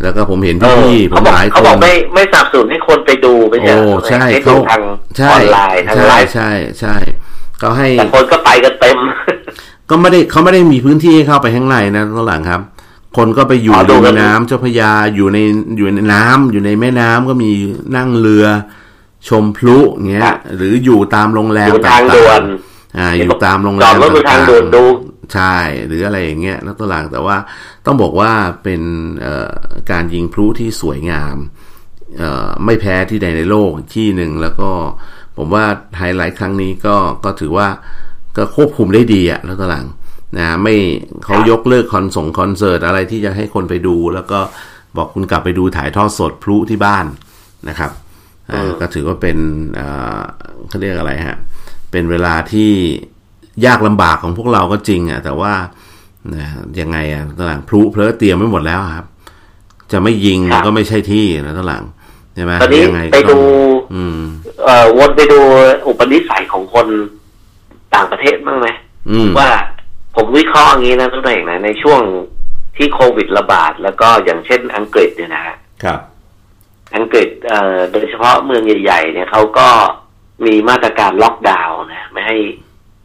[0.03, 4.83] แล้วก็ผมเห็นเออพี่ๆผเขามบอกหลายคเขาบอกนไม่ไม่สนับสนุนให้คนไปดูไม่ใช่โอ้เหรอใช่ให้เขาดูทาง
[5.17, 6.95] ใช่ออนไลน์ทางใช่ไลฟ์ใช่ใช่
[7.59, 8.99] เขาให้แต่คนก็ไปกันเต็ม
[9.91, 12.61] ก็ไม่ได้เขาไม่ได้มีพื้นที่ให้เข้าไปข้างในนะตอนหลังครับ
[13.17, 15.39] คนก็ไปอยู่อ๋อดูริมกันน้ำเจ้าพระยาอยู่ใน
[15.77, 17.51] อยู่ในน้ำอยู่ในแม่น้ำก็มี
[17.97, 18.47] นั่งเรือ
[19.29, 25.57] ชมพลุอย่างเงี้ย หรืออยู่ตามโรงแรมอยู่ต่าทางงด่วนๆอ่าอยู่ตามโรงแรจอมดรถบนทางต่างด่วนดูๆใช่
[25.87, 27.37] หรืออะไรอย่างเงี้ยนักตลางแต่ว่า
[27.87, 28.33] ต้องบอกว่า
[28.63, 28.83] เป็น
[29.23, 29.53] เอ่อ
[29.91, 31.37] การยิงพลุที่สวยงาม
[32.19, 34.71] เอ่อไม่แพ้ที่ใดในโลกอีกที่หนึ่งแล้วก็
[35.37, 35.65] ผมว่า
[35.99, 37.69] ไฮไลท์ครั้งนี้ก็ก็ถือว่า
[38.37, 39.87] ก็ควบคุมได้ดีอะแล้วตหลัง
[40.39, 40.77] นะไม่
[41.25, 44.41] เขายกเลิกคอนส่งคอนเสิร์ตอะไรที่จะให้คนไปดู แล้วก็
[44.97, 47.07] บอกคุณกลับไปดูถ่ายทอดสดพลุที่บ้าน
[47.69, 48.04] นะครับอ่า
[48.81, 49.39] ก็ถือว่าเป็น
[49.75, 50.21] เอ่อ
[50.69, 51.37] เขาเรียกอะไรฮะ
[51.91, 52.71] เป็นเวลาที่
[53.67, 55.53] ยากลำบากของพวกเราก็จริงอะแต่ว่า
[56.35, 56.49] นะ
[56.81, 59.07] ยังไงอะตหลังพลุเพลอเตรียมไม่หมดแล้วครับ
[59.93, 61.85] จะไม่ยิงครับก็ไม่ใช่ที่นะตหลัง
[62.35, 63.45] ใช่ไหมตอนนี้ยังไงก็ไปต้ดูอง
[63.95, 64.21] อืม
[64.65, 65.39] เอ่อวนไปดู
[65.89, 66.87] อุปนิสัยของคน
[67.95, 68.69] ต่างประเทศบ้างไหม
[69.11, 69.51] อืมว่า
[70.17, 72.01] ผมวิเคราะห์อย่างนี้นะทุกท่านนะในช่วง
[72.77, 76.01] ที่โควิดระบาด แล้วก็อย่างเช่นอังกฤษเนี่ยนะฮะครับ
[76.97, 79.69] อังกฤษเอ่อโดยเฉพาะเมืองใหญ่ ๆ เนี่ยเขาก็
[80.47, 82.37] มีมาตรการล็อกดาวน์นะ ไม่ให้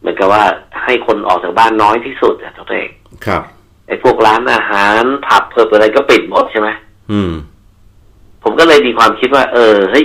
[0.00, 0.44] เหมือนกับว่า
[0.84, 2.88] ให้คนออกจากบ้านน้อยที่สุดนะทุกท่าน
[3.26, 3.42] ครับ
[3.86, 6.68] ไอ้พวกร้านอาหารผับเพิบอะไรก็ปิดหมดใช่ไหม
[7.12, 7.32] อืม
[8.42, 10.04] ผมก็เลยมีความคิดว่า เออเฮ้ย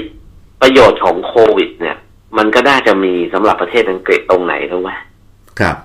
[0.61, 1.97] ประโยชน์ของโควิด เนี่ย
[2.37, 4.91] มันก็น่าจะมีสำหรับประเทศอังกฤษตรงไหนรู้ไหม
[5.59, 5.75] ครับ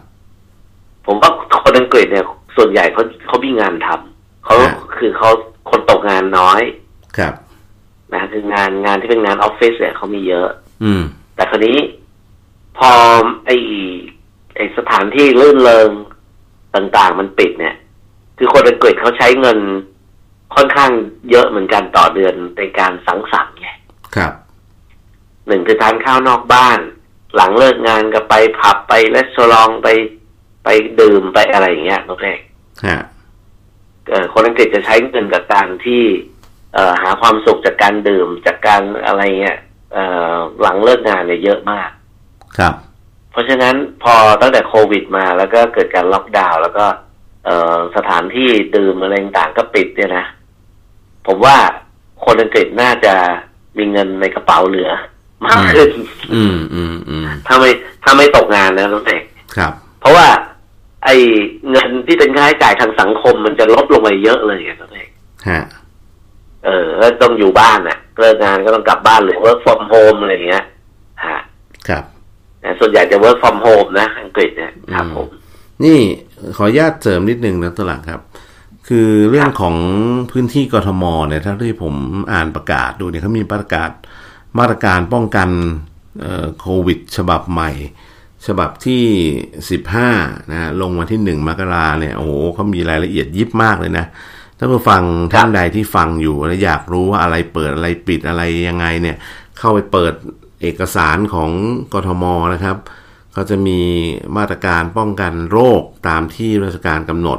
[1.06, 1.30] ผมว่า
[1.62, 2.24] คนอังกฤษเนี่ย
[2.56, 5.30] ส่วนใหญ่เขาเขามีงานทำเขาฮะคือเขา
[5.70, 6.62] คนตกงานน้อย
[7.18, 7.34] ครับ
[8.14, 10.48] นะคืองานงานที่เป็นงานออฟฟิศเนี่ยเขามีเยอะ
[10.84, 11.02] อืม
[11.34, 11.78] แต่คราวนี้
[12.78, 12.90] พอ
[13.46, 13.50] ไอ
[14.56, 15.90] ไอสถานที่ลื่นเริง
[16.74, 17.74] ต่างๆ มันปิดเนี่ย
[18.38, 19.58] คือคนอังกฤษเขาใช้เงิน
[20.54, 20.90] ค่อนข้าง
[21.30, 23.68] เยอะเหมือนกันต่อเดือนในการสังสรรค์ไง
[24.16, 24.32] ครับ
[25.46, 26.78] หนึ่งคือทานข้าวนอกบ้าน
[27.36, 29.88] หลังเลิกงานก็ไปผับไปรีสอร์ทไป
[30.64, 30.68] ไป
[31.00, 32.40] ดื่มไปอะไรอย่างเงี้ยน้องเอก
[32.88, 33.00] ฮะ
[34.08, 36.39] เอ่อคนอังกฤษจะใช้เงินกับการที่เอ่อ
[37.02, 39.58] หาความสุขจากการดื่มจากการอะไรเงี้ย
[39.92, 40.04] เอ่
[40.34, 41.90] อหลังเลิกงานเนี่ยเยอะมาก
[42.58, 42.74] ครับ
[43.32, 46.86] เพราะฉะนั้นพอตั้งแต่โควิดมาแล้วก็เกิดการล็อกดาวน์แล้วก็
[47.46, 50.24] เอ่อสถานที่ดื่มอะไรต่างๆก็ปิดเนี่ยนะ
[51.26, 51.56] ผมว่า
[52.24, 53.14] คนอังกฤษน่าจะ
[53.78, 54.90] มีเงินในกระเป๋าเหลือ
[55.46, 55.90] มากขึ้น
[56.34, 57.70] อืมอืมอืมถ้าไม่
[58.04, 59.22] ถ้าไม่ตกงานนะน้องเอก
[59.56, 60.26] ครับ เพราะว่า
[61.04, 61.16] ไอ้
[61.70, 65.08] เงินที่เป็นค่าใช้จ่ายทางสังคมมันจะลดลงไปเยอะเลยไงน้องเอก
[65.48, 65.62] ฮะ
[66.64, 70.64] เออแล้วต้องอยู่บ้านน่ะเลิกงานก็ต้องกลับบ้านหรือ work from home อะไรอย่างเงี้ย
[71.24, 71.38] ฮะ
[71.88, 72.04] ครับ
[72.64, 75.26] นะส่วนใหญ่จะ work from home นะ อังกฤษเนี่ยครับผม
[75.84, 75.98] นี่
[76.56, 78.20] ขออนุญาตเสริมนิดนึงนะตวหลังครับ
[78.88, 79.76] คือเรื่องของ
[80.30, 81.94] พื้นที่กทมเนี่ยถ้าที่ผม
[82.32, 83.90] อ่านประกาศดูเนี่ยเขามีประกาศ
[84.58, 85.48] มาตรการป้องกัน
[86.20, 87.70] เอ่อโควิด ฉบับใหม่
[88.46, 89.04] ฉบับที่
[89.94, 94.06] 15นะลงวันที่ 1 มกราเนี่ยโอ้โหเขามีรายละเอียดยิบมากเลยนะ
[94.62, 99.16] ถ้าผู้ฟังท่านใดที่ฟังอยู่แล้วอยากรู้ว่าอะไรเปิดอะไรปิดอะไรยังไงเนี่ย
[99.58, 100.14] เข้าไปเปิด
[100.62, 101.50] เอกสารของ
[101.94, 102.24] กทม
[102.54, 102.76] นะครับ
[103.32, 103.80] เขาจะมี
[104.36, 107.38] มาตรการป้องกันโรคตามที่ราชการกำหนด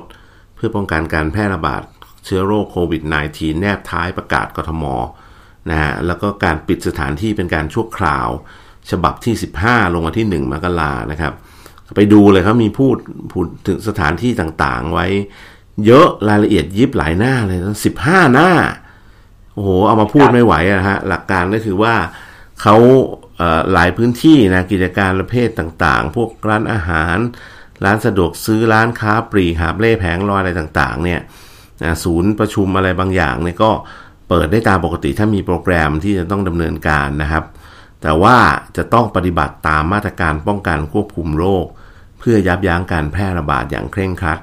[0.56, 1.82] เพื่อป้องกันการแพร่ระบาด
[2.26, 4.84] เชื้อโรคโควิด -19 แนบท้ายประกาศกทม
[5.70, 8.28] นะฮะแล้วก็การปิดสถานที่เป็นการชั่วคราว
[8.92, 11.34] ฉบับที่ 15 ลงมาที่ 1 มกรานะครับ
[11.96, 12.98] ไปดูเลยเขามีพูด
[13.32, 15.08] พูดถึงสถานที่ต่างๆไว้
[15.86, 18.50] เยอะรายละเอียดยิบหลายหน้าเลยนะสิบห้าหน้า
[19.54, 21.96] โอ้โห เอามาพูดครับไม่ไหวอะฮะ หลักการก็คือว่า
[22.62, 22.76] เขา
[23.38, 27.18] เอ่อหลายพื้นที่นะกิจการประเภทต่างๆ พวกร้านอาหาร
[27.84, 31.20] ร้านสะดวกซื้อร้านค้าปลีกหาบเล่แผงลอยอะไรต่างๆ เนี่ย
[31.84, 33.72] นะศูนย์ประชุมอะไรบางอย่างเนี่ยก็
[34.30, 37.44] เปิดได้ตามปกติถ้ามีโปรแกรมที่จะต้องดำเนินการนะครับ
[38.02, 38.38] แต่ว่า
[38.78, 41.66] จะต้องปฏิบัติตามมาตรการป้องกันควบคุมโรค
[42.20, 44.40] เพื่อยับยั้งการแพร่ระบาดอย่างเคร่งครัด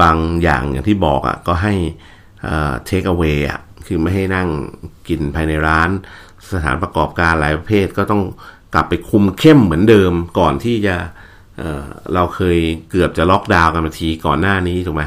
[0.00, 1.74] บางอย่างอย่างที่บอกอะก็ให้
[2.84, 4.48] เทคเอาไว้อะคือไม่ให้นั่ง
[5.08, 5.90] กินภายในร้าน
[6.52, 8.22] สถานประกอบการหลายประเภทก็ต้อง
[8.74, 10.96] กลับไปคุมเข้มเหมือนเดิมก่อนที่จะ
[11.58, 12.58] เเราเคย
[12.90, 15.02] เกือบจะล็อกดาวน์กันมาทีก่อนหน้านี้ถูกไหม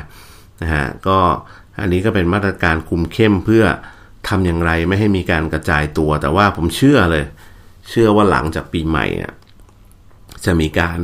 [0.62, 1.18] นะฮะก็
[1.80, 3.64] อันนี้ก็เป็นมาตรการคุมเข้มเพื่อ
[4.28, 7.26] ทำอย่างไรไม่ให้มีการกระจายตัว แต่ว่าผมเชื่อเลย
[7.90, 9.34] เชื่อว่าหลังจากปีใหม่เนี่ย
[10.46, 11.00] จะมีการ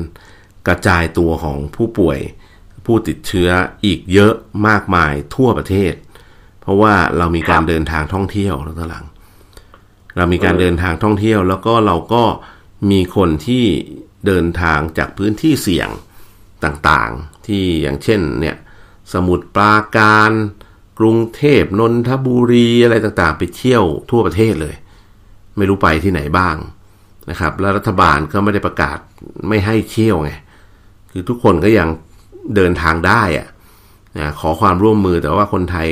[0.67, 2.19] กระจายตัวของผู้ป่วย
[2.87, 3.49] ผู้ติดเชื้อ
[3.85, 4.33] อีกเยอะ
[4.67, 5.93] มากมายทั่วประเทศ
[6.61, 9.05] เพราะว่าเรามีการเดินทางท่องเที่ยวแล้วตหลัง
[10.17, 12.23] เรามีการเดินทางท่องเที่ยว แล้วก็เราก็
[12.91, 13.65] มีคนที่
[14.27, 15.89] เดินทางจากพื้นที่เสี่ยง
[16.63, 18.57] ต่างๆ ที่อย่างเช่นเนี่ย
[19.13, 20.31] สมุทรปราการ
[20.99, 24.75] กรุงเทพนนทบุรีอะไรต่างๆ ไปเที่ยวทั่วประเทศเลย
[25.57, 26.55] ไม่รู้ไปที่ไหนบ้าง
[27.29, 28.97] นะครับ แล้วรัฐบาลก็ไม่ได้ประกาศ
[29.47, 30.31] ไม่ให้เที่ยวไง
[31.11, 31.87] คือทุกคนก็ยัง
[32.55, 33.47] เดินทางได้อะ
[34.17, 35.87] นะขอความร่วมมือแต่ว่าคนไทย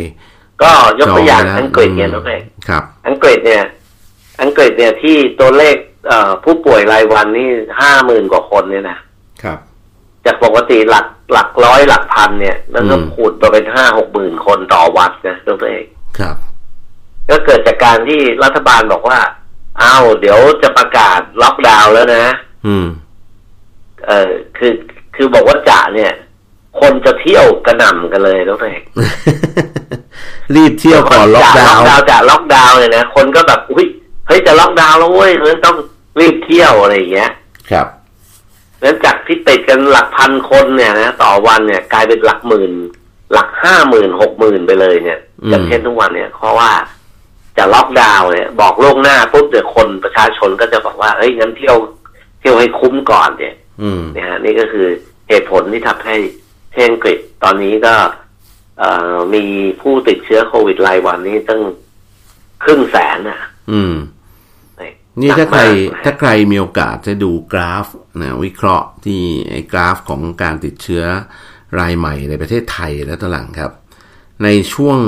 [0.64, 3.64] ก็ยกตัวอย่างอังกฤษเนี่ยน้องเอกครับ อังกฤษเนี่ย
[4.42, 5.76] อังกฤษเนี่ยที่ตัวเลข
[6.44, 7.50] ผู้ป่วยรายวันนี่
[7.80, 8.98] ห้าหมื่นกว่าคนเนี่ยนะ
[9.44, 9.60] ครับ
[10.26, 15.86] จากปกติหลักหลักร้อยหลักพันเนี่ยแล้วก็ขูดมาเป็นห้าหกหมื่นคนต่อวัดนะตัวเอง
[16.20, 16.36] ครับ
[17.30, 19.20] ก็เกิดจากการที่รัฐบาลบอกว่า
[19.82, 22.26] อ้าวเดี๋ยวจะประกาศล็อกดาวน์แล้วนะ
[22.68, 22.88] อืม
[24.08, 24.74] เออคือ
[25.16, 26.12] คือบอกว่าจะเนี่ย
[26.80, 28.84] คนจะเที่ยวกระหน่ำกันเลยแล้วเอง
[30.56, 33.86] รีบเที่ยวก่อนล็อกดาวน์ล็อกดาวน์จะล็อกดาวน์เลยนะคนก็แบบอุ้ย
[34.28, 35.78] เฮ้ยจะล็อกดาวน์แล้วเว้ยเพราะต้อง
[36.20, 37.32] รีบเที่ยวอะไรอย่างเงี้ย
[37.72, 37.88] ครับ
[38.82, 42.72] แล้วจากที่ติดกันหลักพันคนเนี่ยนะต่อวันเนี่ย กลายเป็นหลักหมื่น
[43.34, 45.20] หลักห้าหมื่นหกหมื่นไปเลยเนี่ย
[45.50, 46.72] อย่างเช่นทุกวันเนี่ยเพราะว่า
[47.58, 51.78] จะล็อกดาวน์เนี่ย บอกล่วงหน้าปุ๊บเดี๋ยวคนประชาชนก็จะบอกว่าเฮ้ยงั้นเที่ยว
[52.40, 53.56] เที่ยวให้คุ้มก่อนเนี่ย
[54.14, 54.88] เนี่ยฮะนี่ก็คือ
[55.30, 56.16] เหตุผลที่ทำให้
[56.76, 57.96] เช่นกฤษตอนนี้ก็
[59.34, 59.44] มี
[59.82, 61.62] ผู้ติดเชื้อโควิดรายวันนี้ตั้ง
[62.64, 63.40] ครึ่งแสนอะ
[63.72, 63.96] อืม
[65.22, 65.64] นี่ถ้าใคร
[66.06, 67.88] ถ้าใครมีโอกาสจะดูกราฟ
[68.22, 69.22] นะวิเคราะห์ที่
[69.52, 71.04] ไอ้กราฟของการติดเชื้อ
[71.80, 73.72] รายใหม่ในประเทศไทยและตลังครับ
[74.44, 75.00] ในช่วง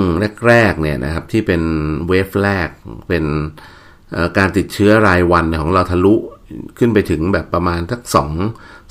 [0.47, 1.61] แรกๆเนี่ยนะครับ ที่เป็น
[2.07, 2.69] เวฟแรก
[3.09, 3.25] เป็น
[4.37, 6.15] การติดเชื้อรายวันของเราทะลุ
[6.77, 8.31] ขึ้นไปถึงแบบประมาณสักสอง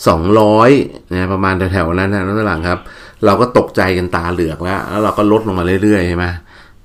[0.07, 0.70] สองร้อย
[1.12, 2.78] นะประมาณแถวๆนั้นนะนั่นหลังครับ
[3.24, 6.26] เราก็ตกใจกันตาเหลือกแล้ว แล้วเราก็ลดลงมาเรื่อยๆใช่ไหม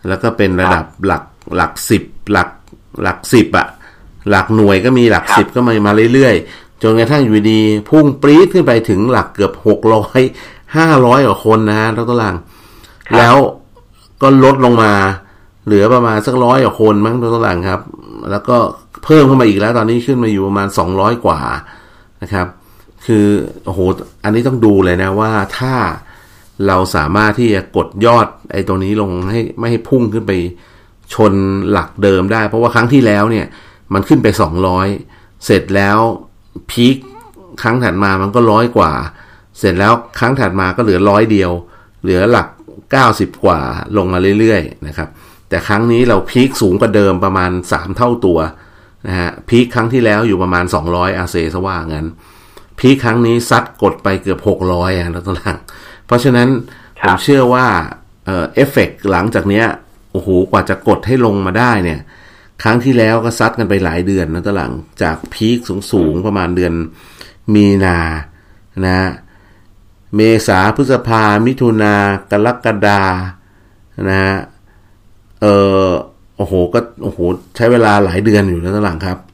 [0.07, 1.23] แล้วก็เป็นระดับหลัก
[1.55, 2.49] หลักสิบหลัก
[3.03, 3.67] หลักสิบอะ
[4.29, 7.59] หลักหน่วยก็มีหลักสิบก็มามาเรื่อยๆจนกระทั่งอยู่ดี
[7.89, 10.21] พุ่งปรี๊ดขึ้นไปถึงหลักเกือบหกร้อย
[10.75, 12.35] ห้าร้อยกว่าคนนะฮะทั้งตาราง
[13.17, 13.35] แล้ว
[14.21, 14.91] ก็ลดลงมา
[15.65, 17.81] เหลือประมาณสักร้อยกว่าคนมั้งทั้งตารางครับ
[18.31, 18.57] แล้วก็
[19.03, 21.39] เพิ่มขึ้นมาอีกแล้วตอนนี้ขึ้นมาอยู่ประมาณสองร้อยกว่า
[22.21, 22.47] นะครับ
[23.05, 23.25] คือ
[23.65, 23.79] โอ้โห
[24.23, 25.73] อันนี้ต้องดูเลยนะว่าถ้า
[26.67, 30.31] เราสามารถที่จะกดยอดไอ้ตัวนี้ลงให้ไม่ให้พุ่งขึ้นไป
[31.13, 31.33] ชน
[31.71, 33.45] หลักเดิมได้ เพราะว่าครั้งที่แล้วเนี่ย
[33.93, 34.87] มันขึ้นไปสองร้อย
[35.45, 35.99] เสร็จแล้ว
[36.71, 36.97] พีค
[37.61, 38.91] ครั้งถัดมามันก็ร้อยกว่า
[39.59, 41.51] เสร็จแล้วครั้งถัดมาก็เหลือร้อยเดียว
[42.03, 42.47] เหลือหลัก
[42.91, 43.59] เก้าสิบกว่า
[43.97, 45.09] ลงมาเรื่อยๆนะครับ
[45.49, 48.39] แต่ครั้งนี้เราพีคสูงกว่าเดิมประมาณสามเท่าตัว
[49.07, 52.07] นะฮะพีคครั้งที่แล้วอยู่ประมาณสองร้อยอาเซสว่างั้น
[52.81, 55.57] พีคครั้งนี้ซัดกดไปเกือบหกร้อยอะแล้วต่าง
[56.05, 56.47] เพราะฉะนั้น
[57.01, 57.67] ผมเชื่อว่า
[58.25, 59.65] เอฟเฟกหลังจากเนี้ย
[60.11, 61.99] โอ้โหกว่าจะกดให้ลงมาได้เนี่ย
[62.63, 64.71] ครั้งที่แล้วก็ซัดกันไปหลายเดือนนะตหลัง
[65.01, 65.59] จากพีค
[65.91, 66.73] สูงๆ ประมาณเดือน
[67.53, 67.99] มีนา
[68.87, 68.99] นะ
[70.15, 71.95] เมษาพฤษภา มิถุนา
[72.31, 73.01] กรกฎา
[74.11, 74.23] นะ
[75.41, 75.45] เอ
[75.85, 75.89] อ
[76.37, 77.19] โอ้โห ก็ โอ้โห
[77.55, 79.30] ใช้เวลาหลายเดือนอยู่นะตหลังครับครับ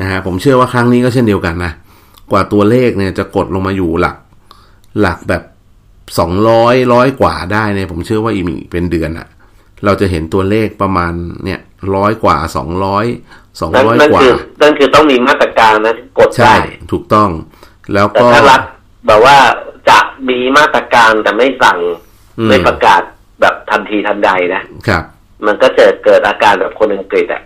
[0.00, 1.72] นะฮะผมเชื่อว่าครั้งนี้ก็เช่นเดียวกันนะ
[2.30, 4.16] กว่าตัวเลขเนี่ยจะกดลงมาอยู่หลัก
[5.00, 5.42] หลักแบบ
[6.18, 9.26] สองร้อยร้อยกว่าได้เนี่ยผมเชื่อว่าอีกเป็นเดือนอะ
[9.84, 11.12] เราจะเห็นตัวเลขประมาณ
[11.44, 11.60] เนี่ย
[11.94, 13.06] ร้อยกว่าสองร้อย
[13.60, 14.20] สองร้อยกว่า
[14.62, 16.54] นั่นคือต้องมีมาตรการนะกดใช่
[16.92, 17.30] ถูกต้อง
[17.94, 18.62] แล้วก็ถ้ารัฐ
[19.06, 19.36] แบบว่า
[19.88, 21.78] จะมีมาตรการแต่ไม่สั่ง
[22.48, 23.02] ไม่ประกาศ
[23.40, 25.02] แบบทันทีทันใดนะครับ
[25.46, 27.42] มันก็จะเกิดอาการแบบคนอังกฤษอะ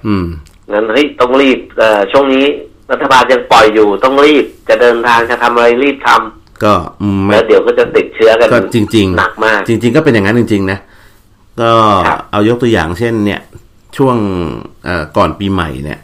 [0.72, 2.44] งั้นเฮ้ยต้องรีบเอ่อช่วงนี้
[2.92, 6.74] รัฐบาลยังปล่อยอยู่ต้องรีบจะเดินทางจะทำอะไรรีบทำก็
[7.32, 10.78] แล้วเดี๋ยวก็จะติดเชื้อกันก็จริง ๆ หนักมาก จริง ๆ ก็เป็นอย่างนั้นจริง ๆ นะ
[11.60, 11.70] ก็
[12.30, 13.40] เอายกตัวอย่างเช่น เนี่ย
[13.96, 14.16] ช่วง
[15.16, 16.00] ก่อนปีใหม่เนี่ย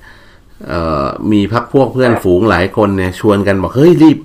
[1.32, 4.18] มีพักพวกเพื่อนฝูงหลายคนเนี่ย ชวนกันบอกเฮ้ยรีบ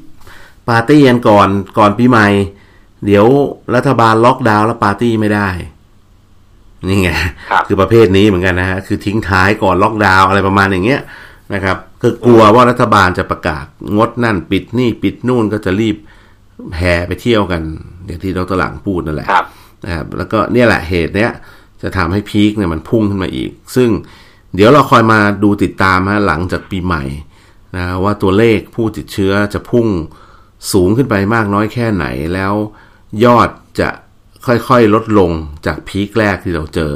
[0.69, 2.27] ปาร์ตี้กันก่อนก่อนปีใหม่
[3.05, 3.25] เดี๋ยว
[3.75, 5.49] รัฐบาลล็อกดาวน์แล้วปาร์ตี้ไม่ได้
[6.87, 7.09] นี่ไง
[7.67, 11.01] คือประเภทนี้เหมือนกันนะฮะคือทิ้งท้ายก่อนล็อกดาวน์อะไรประมาณอย่างเงี้ย
[11.53, 13.65] นะครับคือกลัวว่ารัฐบาลจะประกาศ
[13.97, 15.97] งดนั่นปิดนี่ปิดนู่นก็จะรีบ
[16.77, 17.61] แห่ไปเที่ยวกัน
[18.05, 19.27] อย่างที่ดรหลังพูดนั่นแหละ
[19.85, 21.31] นะครับแล้วก็เนี่ยแหละเหตุเนี้ย
[21.81, 23.89] จะทำให้พีคเนี่ยมันพุ่งขึ้นมาอีก ซึ่ง
[24.55, 27.03] เดี๋ยวเราคอยมาดูติดตามฮะหลังจากปีใหม่
[27.75, 29.87] นะว่าตัวเลขผู้ติดเชื้อจะพุ่ง
[30.73, 32.53] สูงขึ้นไปมากน้อยแค่ไหนแล้ว
[33.25, 33.49] ยอด
[33.79, 33.89] จะ
[34.47, 35.31] ค่อยๆ ลดลง
[35.65, 36.93] จากพีคแรกที่เราเจอ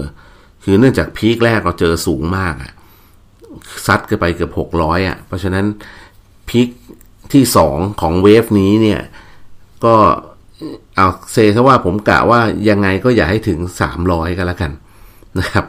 [0.64, 2.72] คือเนื่องจากพีคแรกเราเจอสูงมากอะ
[3.86, 5.66] ซัดกันไปเกือบหกร้อยอะ เพราะฉะนั้น
[6.50, 6.68] พีค
[7.34, 9.02] ที่สองของเวฟนี้เนี่ย
[9.86, 9.96] ก็
[10.96, 14.72] เอาเซซะว่าผมกะว่ายังไงก็อย่าให้ถึงสามร้อยก็แล้วกัน
[15.40, 15.66] นะครับ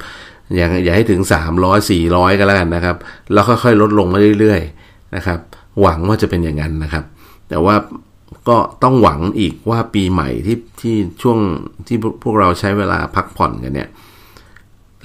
[0.56, 2.96] อย่าอย่าให้ถึงสามร้อยสี่ร้อยก็แล้วกันนะครับ
[3.32, 5.38] แล้วค่อยๆ ลดลงมาเรื่อยๆนะครับ
[5.80, 7.04] หวังว่าจะเป็นอย่างนั้นนะครับ
[7.48, 7.74] แต่ว่า
[8.48, 11.38] ก็ต้องหวังอีกว่าปีใหม่ที่ที่ช่วง
[11.86, 13.88] ที่พวกเราใช้เวลาพักผ่อนกันเนี่ย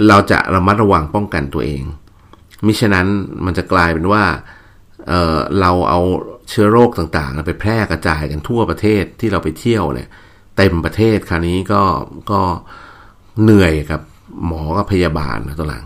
[0.07, 1.83] เราจะระมัดระวังป้องกันตัวเอง
[2.65, 3.07] มิฉะนั้น
[3.45, 4.23] มันจะกลายเป็นว่า
[5.07, 5.99] เเราเอา
[6.49, 10.09] เชื้อโรคต่างๆ ไปแพร่กระจายกันทั่วประเทศที่เราไปเที่ยวเนี่ย
[10.57, 11.83] เต็มประเทศคราวนี้ก็
[12.31, 12.41] ก็
[13.43, 14.01] เหนื่อยครับ
[14.45, 15.83] หมอกับพยาบาลนะตัวหลัง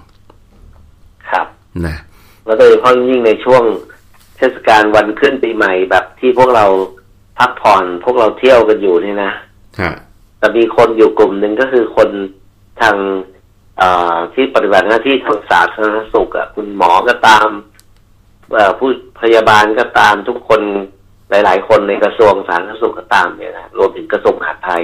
[1.29, 1.45] ครับ
[1.87, 1.97] นะ
[2.45, 3.63] แล้วโดยเฉพาะยิ่งในช่วง
[4.37, 6.65] เทศกาลวันขึ้นปีใหม่แบบที่พวกเรา
[7.39, 9.31] พักผ่อนพวกเราเที่ยวกันอยู่นี่นะ
[10.39, 12.09] แต่มีคนอยู่กลุ่มหนึ่งก็คือคน
[12.81, 12.95] ทาง
[14.33, 17.47] ที่ปฏิบัติหน้าที่ทางสาธารณสุขอะคุณหมอก็ตาม
[18.79, 18.89] ผู้
[19.21, 20.61] พยาบาลก็ตามทุกคน
[21.29, 24.83] หลาย ๆ คนในกระทรวงสาธารณสุขก็ตามเนี่ยนะรวมถึงกระทรวงมหาดไทย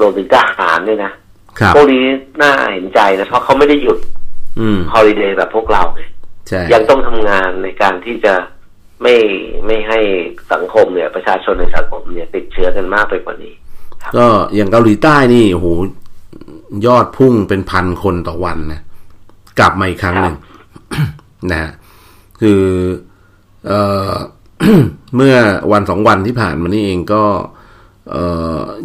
[0.00, 1.12] รวมถึงทหารเนี่ยนะ
[1.74, 2.04] พวกนี้
[2.40, 3.98] น่าเห็นใจนะเพราะเขาไม่ได้หยุด
[4.92, 6.02] ฮอลิเดย์แบบพวกเราไง
[6.72, 8.34] ยังต้องทำงานในการที่จะ
[9.02, 9.16] ไม่
[9.66, 9.98] ไม่ให้
[10.52, 13.52] สังคมเนี่ย ประชาชนในสังคมเนี่ย ติดเชื้อกันมากไปกว่านี้
[14.16, 15.66] ก็อย่างเกาหลีใต้นี่โอ้โห
[16.86, 18.80] ยอดพุ่งเป็นพันคนต่อวันนะ
[19.58, 20.36] กลับมาอีกครั้งหนึ่ง
[21.52, 21.70] นะ
[22.40, 22.62] คือ
[23.66, 23.72] เอ
[24.08, 24.12] อ
[25.16, 25.36] เมื่อ
[25.72, 27.24] วันสองวันที่ผ่านมานี่เองก็
[28.10, 28.16] เอ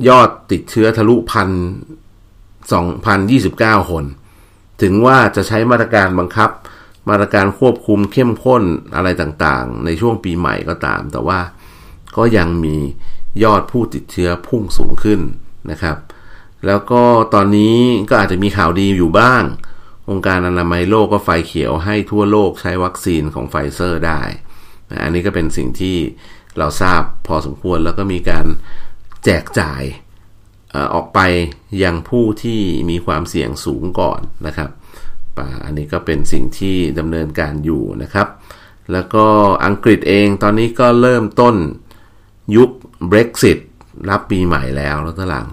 [0.07, 1.49] ยอดติดเชื้อทะลุพัน
[2.72, 4.05] สองพันยี่สิบเก้าคน
[4.82, 6.49] ถึงว่าจะใช้มาตรการบังคับ
[7.10, 8.64] มาตรการควบคุมเข้มข้น
[8.95, 11.39] อะไรต่างๆ ในช่วงปีใหม่ก็ตาม แต่ว่า
[12.18, 12.78] ก็ยังมี
[13.43, 15.20] ยอดผู้ติดเชื้อพุ่งสูงขึ้น
[15.72, 15.97] นะครับ
[16.66, 17.03] แล้วก็
[17.34, 17.78] ตอนนี้
[18.10, 19.43] ก็อาจจะมีข่าวดีอยู่บ้าง
[20.10, 24.22] องค์การอนามัยโลกก็ไฟเขียวให้ทั่วโลกใช้วัคซีนของไฟเซอร์ได้
[25.03, 25.97] อันนี้ก็เป็นสิ่งที่
[26.58, 28.45] เราทราบพอสมควรแล้วก็มีการ
[29.26, 29.82] แจกจ่าย
[30.93, 31.20] ออกไป
[31.84, 34.70] ยังผู้ที่มีความเสี่ยงสูงก่อนนะครับ
[35.65, 38.27] อันนี้ก็เป็นสิ่งที่ดำเนินการอยู่นะครับ
[38.91, 39.25] แล้วก็
[39.65, 41.55] อังกฤษเองตอนนี้ก็เริ่มต้น
[42.55, 42.69] ยุค
[43.11, 43.59] Brexit
[44.09, 45.47] รับปีใหม่แล้วรถหลัง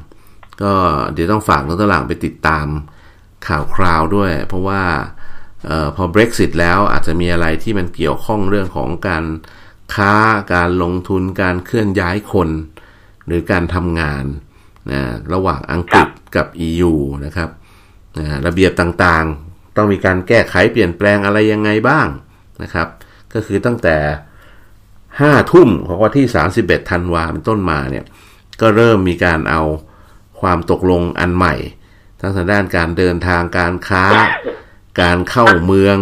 [0.63, 0.73] ก็
[1.13, 2.67] เดี๋ยวต้องฝากรถหลังไปติดตาม
[3.47, 4.83] ข่าวคราวด้วย เพราะว่า
[5.69, 9.25] ออพอ Brexit แล้วอาจจะมีอะไรที่มันเกี่ยวข้องเรื่องของการ
[9.95, 10.15] ค้า
[10.55, 12.49] การลงทุนการเคลื่อนย้ายคน
[13.27, 14.25] หรือการทำงาน
[14.93, 15.01] นะ
[15.33, 16.93] ระหว่างอังกฤษกับ EU
[17.25, 17.51] นะครับ
[18.19, 19.44] นะระเบียบต่างๆ
[19.77, 22.09] ต้องมีการแก้ไขเปลี่ยนแปลงอะไรยังไงบ้าง
[22.63, 22.89] นะครับ
[23.33, 23.97] ก็คือตั้งแต่
[24.75, 26.27] 5ทุ่มของวันที่
[26.59, 28.05] 31ธันวาเป็นต้นมาเนี่ย
[28.61, 29.63] ก็เริ่มมีการเอา
[30.41, 31.55] ความตกลงอันใหม่
[32.21, 34.05] ทั้งทางด้านการเดินทางการค้า
[35.03, 35.99] การเข้าเมือง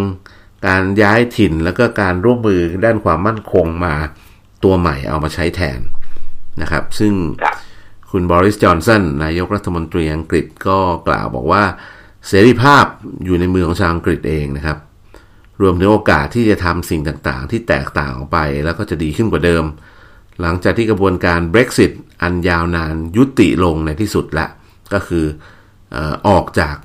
[0.68, 3.94] การย้ายถิ่นแล้วก็การร่วมมือด้านความมั่นคงมา
[4.64, 5.80] ตัวใหม่เอามาใช้แทน
[6.62, 7.12] นะครับ ซึ่ง
[8.10, 11.64] คุณบริสจอนสันนายกรัฐมนตรีอังกฤษก็กล่าวบอกว่า
[12.28, 12.84] เสรีภาพ
[13.24, 14.78] อยู่ในมือของชาวอังกฤษเองนะครับ
[15.60, 19.64] รวมถึงโอกาสที่จะทำสิ่งต่างๆ ที่แตกต่างออกไปแล้วก็จะดีขึ้นกว่าเดิม
[20.40, 21.92] หลังจากที่กระบวนการ Brexit
[22.22, 24.46] อันยาวนานยุติลงในที่สุดละ
[24.92, 25.24] ก็คือ
[26.28, 26.76] ออกจาก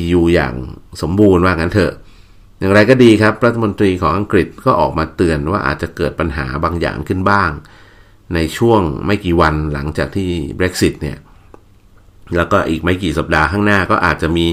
[0.00, 0.54] EU อย่าง
[1.02, 1.92] สมบูรณ์ว่างั้นเถอะ
[2.58, 7.50] อย่างไรก็ดีครับ รัฐมนตรีของอังกฤษก็ออกมาเตือนว่าอาจจะเกิดปัญหาบางอย่างขึ้นบ้าง
[8.34, 11.18] ในช่วงไม่กี่วันหลังจากที่ Brexit เนี่ย
[12.36, 14.46] แล้วก็อีกไม่กี่สัปดาห์ข้างหน้าก็อาจจะมี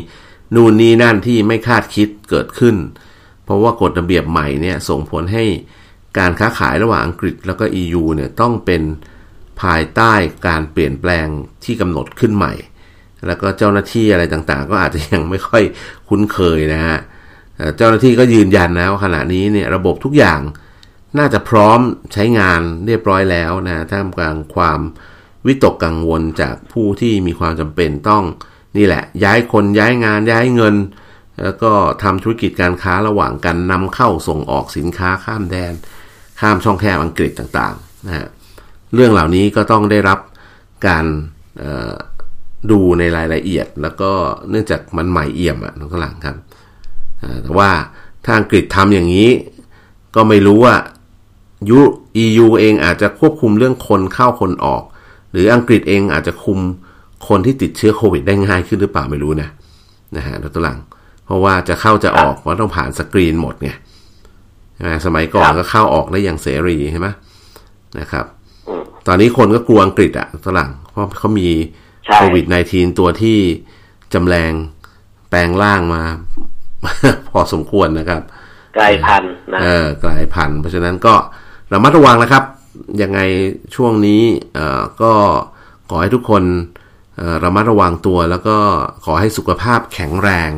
[0.55, 2.75] นู่นนี่นั่นที่ไม่คาดคิดเกิดขึ้น
[3.43, 5.45] เพราะว่ากฎระเบียบใหม่เนี่ยส่งผลให้
[6.17, 8.81] การค้าขายระหว่างอังกฤษแล้วก็ EU เนี่ยต้องเป็น
[9.61, 10.13] ภายใต้
[10.47, 11.27] การเปลี่ยนแปลง
[11.63, 12.53] ที่กำหนดขึ้นใหม่
[13.27, 15.63] แล้วก็เจ้าหน้าที่อะไรต่างๆ ก็อาจจะยังไม่ค่อย
[16.07, 16.97] คุ้นเคยนะฮะ
[17.77, 20.39] เจ้าหน้าที่ก็ยืนยันนะว่าขณะนี้เนี่ยระบบทุกอย่าง
[21.17, 21.79] น่าจะพร้อม
[22.13, 24.79] ใช้งานเรียบร้อยแล้วนะท่ามกลางความ
[25.47, 28.23] วิตกกังวลจากผู้ที่มีความจำเป็นต้อง
[28.77, 30.75] นี่แหละ ย้ายคนย้ายงานย้ายเงิน
[31.43, 31.71] แล้วก็
[32.03, 35.73] ทำธุรกิจการค้าระหว่างกันนำเข้าส่งออกสินค้าข้ามแดน
[36.39, 38.27] ข้ามช่องแคบอังกฤษต่างๆนะฮะ
[38.93, 40.19] เรื่องเหล่านี้ก็ต้องได้รับ
[40.87, 41.05] การ
[42.71, 44.11] ดูในรายละเอียด แล้วก็
[44.49, 46.37] เนื่องจากมันใหม่เอี่ยมอะน้องกหลังครับ
[47.43, 47.71] แต่ว่า
[48.25, 49.29] ถ้าอังกฤษทำอย่างนี้
[50.15, 50.75] ก็ไม่รู้ว่า
[51.69, 51.79] ยู
[52.23, 54.83] EU เองอาจจะควบคุมเรื่องคนเข้าคนออก
[55.35, 56.59] หรืออังกฤษเองอาจจะคุม
[57.27, 59.49] คนที่ติดเชื้อโควิดได้ง่ายขึ้นหรือเปล่าไม่รู้นะ
[60.17, 60.77] นะฮะตัวหลัง
[61.25, 63.69] เพราะว่าจะเข้าจะออกว่าต้องผ่านสกรีนหมดไง
[64.75, 67.07] ใช่ไหมสมัยก่อนครับก็เข้าออกได้อย่างเสรีใช่ไหม
[67.99, 68.25] นะครับ
[68.67, 71.47] อืมตอนนี้คนก็กลัวอังกฤษอะฝรั่งเพราะเขามี
[72.05, 73.37] ใช่โควิด -19 ตัวที่
[74.13, 74.51] จำแรง
[75.29, 76.01] แปลงร่างมา
[77.29, 78.21] พอสมควรนะครับ
[78.77, 81.13] กลายพันธุ์นะเออกลายพันธุ์เพราะฉะนั้นก็
[81.73, 82.43] ระมัดระวังนะครับ
[83.01, 83.19] ยังไง
[83.75, 84.23] ช่วงนี้
[84.55, 85.13] เอ่อก็
[85.89, 86.43] ขอให้ทุกคน
[87.17, 88.57] เอ่อระมัดระวังตัวแล้วก็
[89.05, 90.51] ขอให้สุขภาพแข็งแรง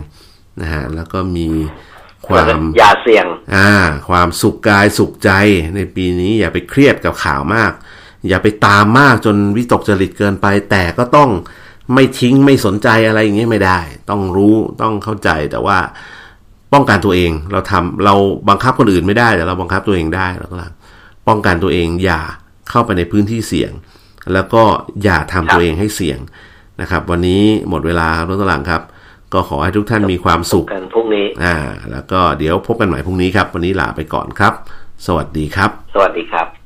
[0.61, 1.47] นะฮะแล้วก็มี
[2.27, 3.71] ความอย่าเสี่ยงอ่า
[4.09, 5.31] ความสุขกายสุขใจ
[5.75, 7.71] ในปีนี้อย่าไปเครียดกับข่าวมาก
[8.27, 11.29] อย่าไปตามมากจนวิตกจริตเกินไป แต่ก็ต้อง
[11.93, 15.77] ไม่ทิ้งไม่สนใจอะไรอย่างเงี้ยไม่ได้ ต้องรู้ต้องเข้าใจแต่ว่า
[16.73, 18.15] ป้องกันตัวเองเราทำเรา
[18.49, 20.57] บังคับคนอื่นไม่ได้แต่เราบังคับตัวเองได้เราก็
[21.27, 22.21] ป้องกันตัวเองอย่า
[22.69, 23.71] เข้าไปในพื้นที่เสี่ยง
[24.33, 24.63] แล้วก็
[25.03, 26.19] อย่าทำตัวเองให้เสี่ยง
[26.81, 28.81] นะครับ วันนี้หมดเวลาครับรถตลังครับ
[29.33, 31.55] ก็ขอให้ทุกท่านมีความสุขกันพรุ่งนี้อ่า
[31.91, 34.53] แล้วก็เดี๋ยวพบกันใหม่พรุ่งนี้ครับ วันนี้ลาไปก่อนครับ
[35.05, 36.56] สวัสดีครับ สวัสดีครับ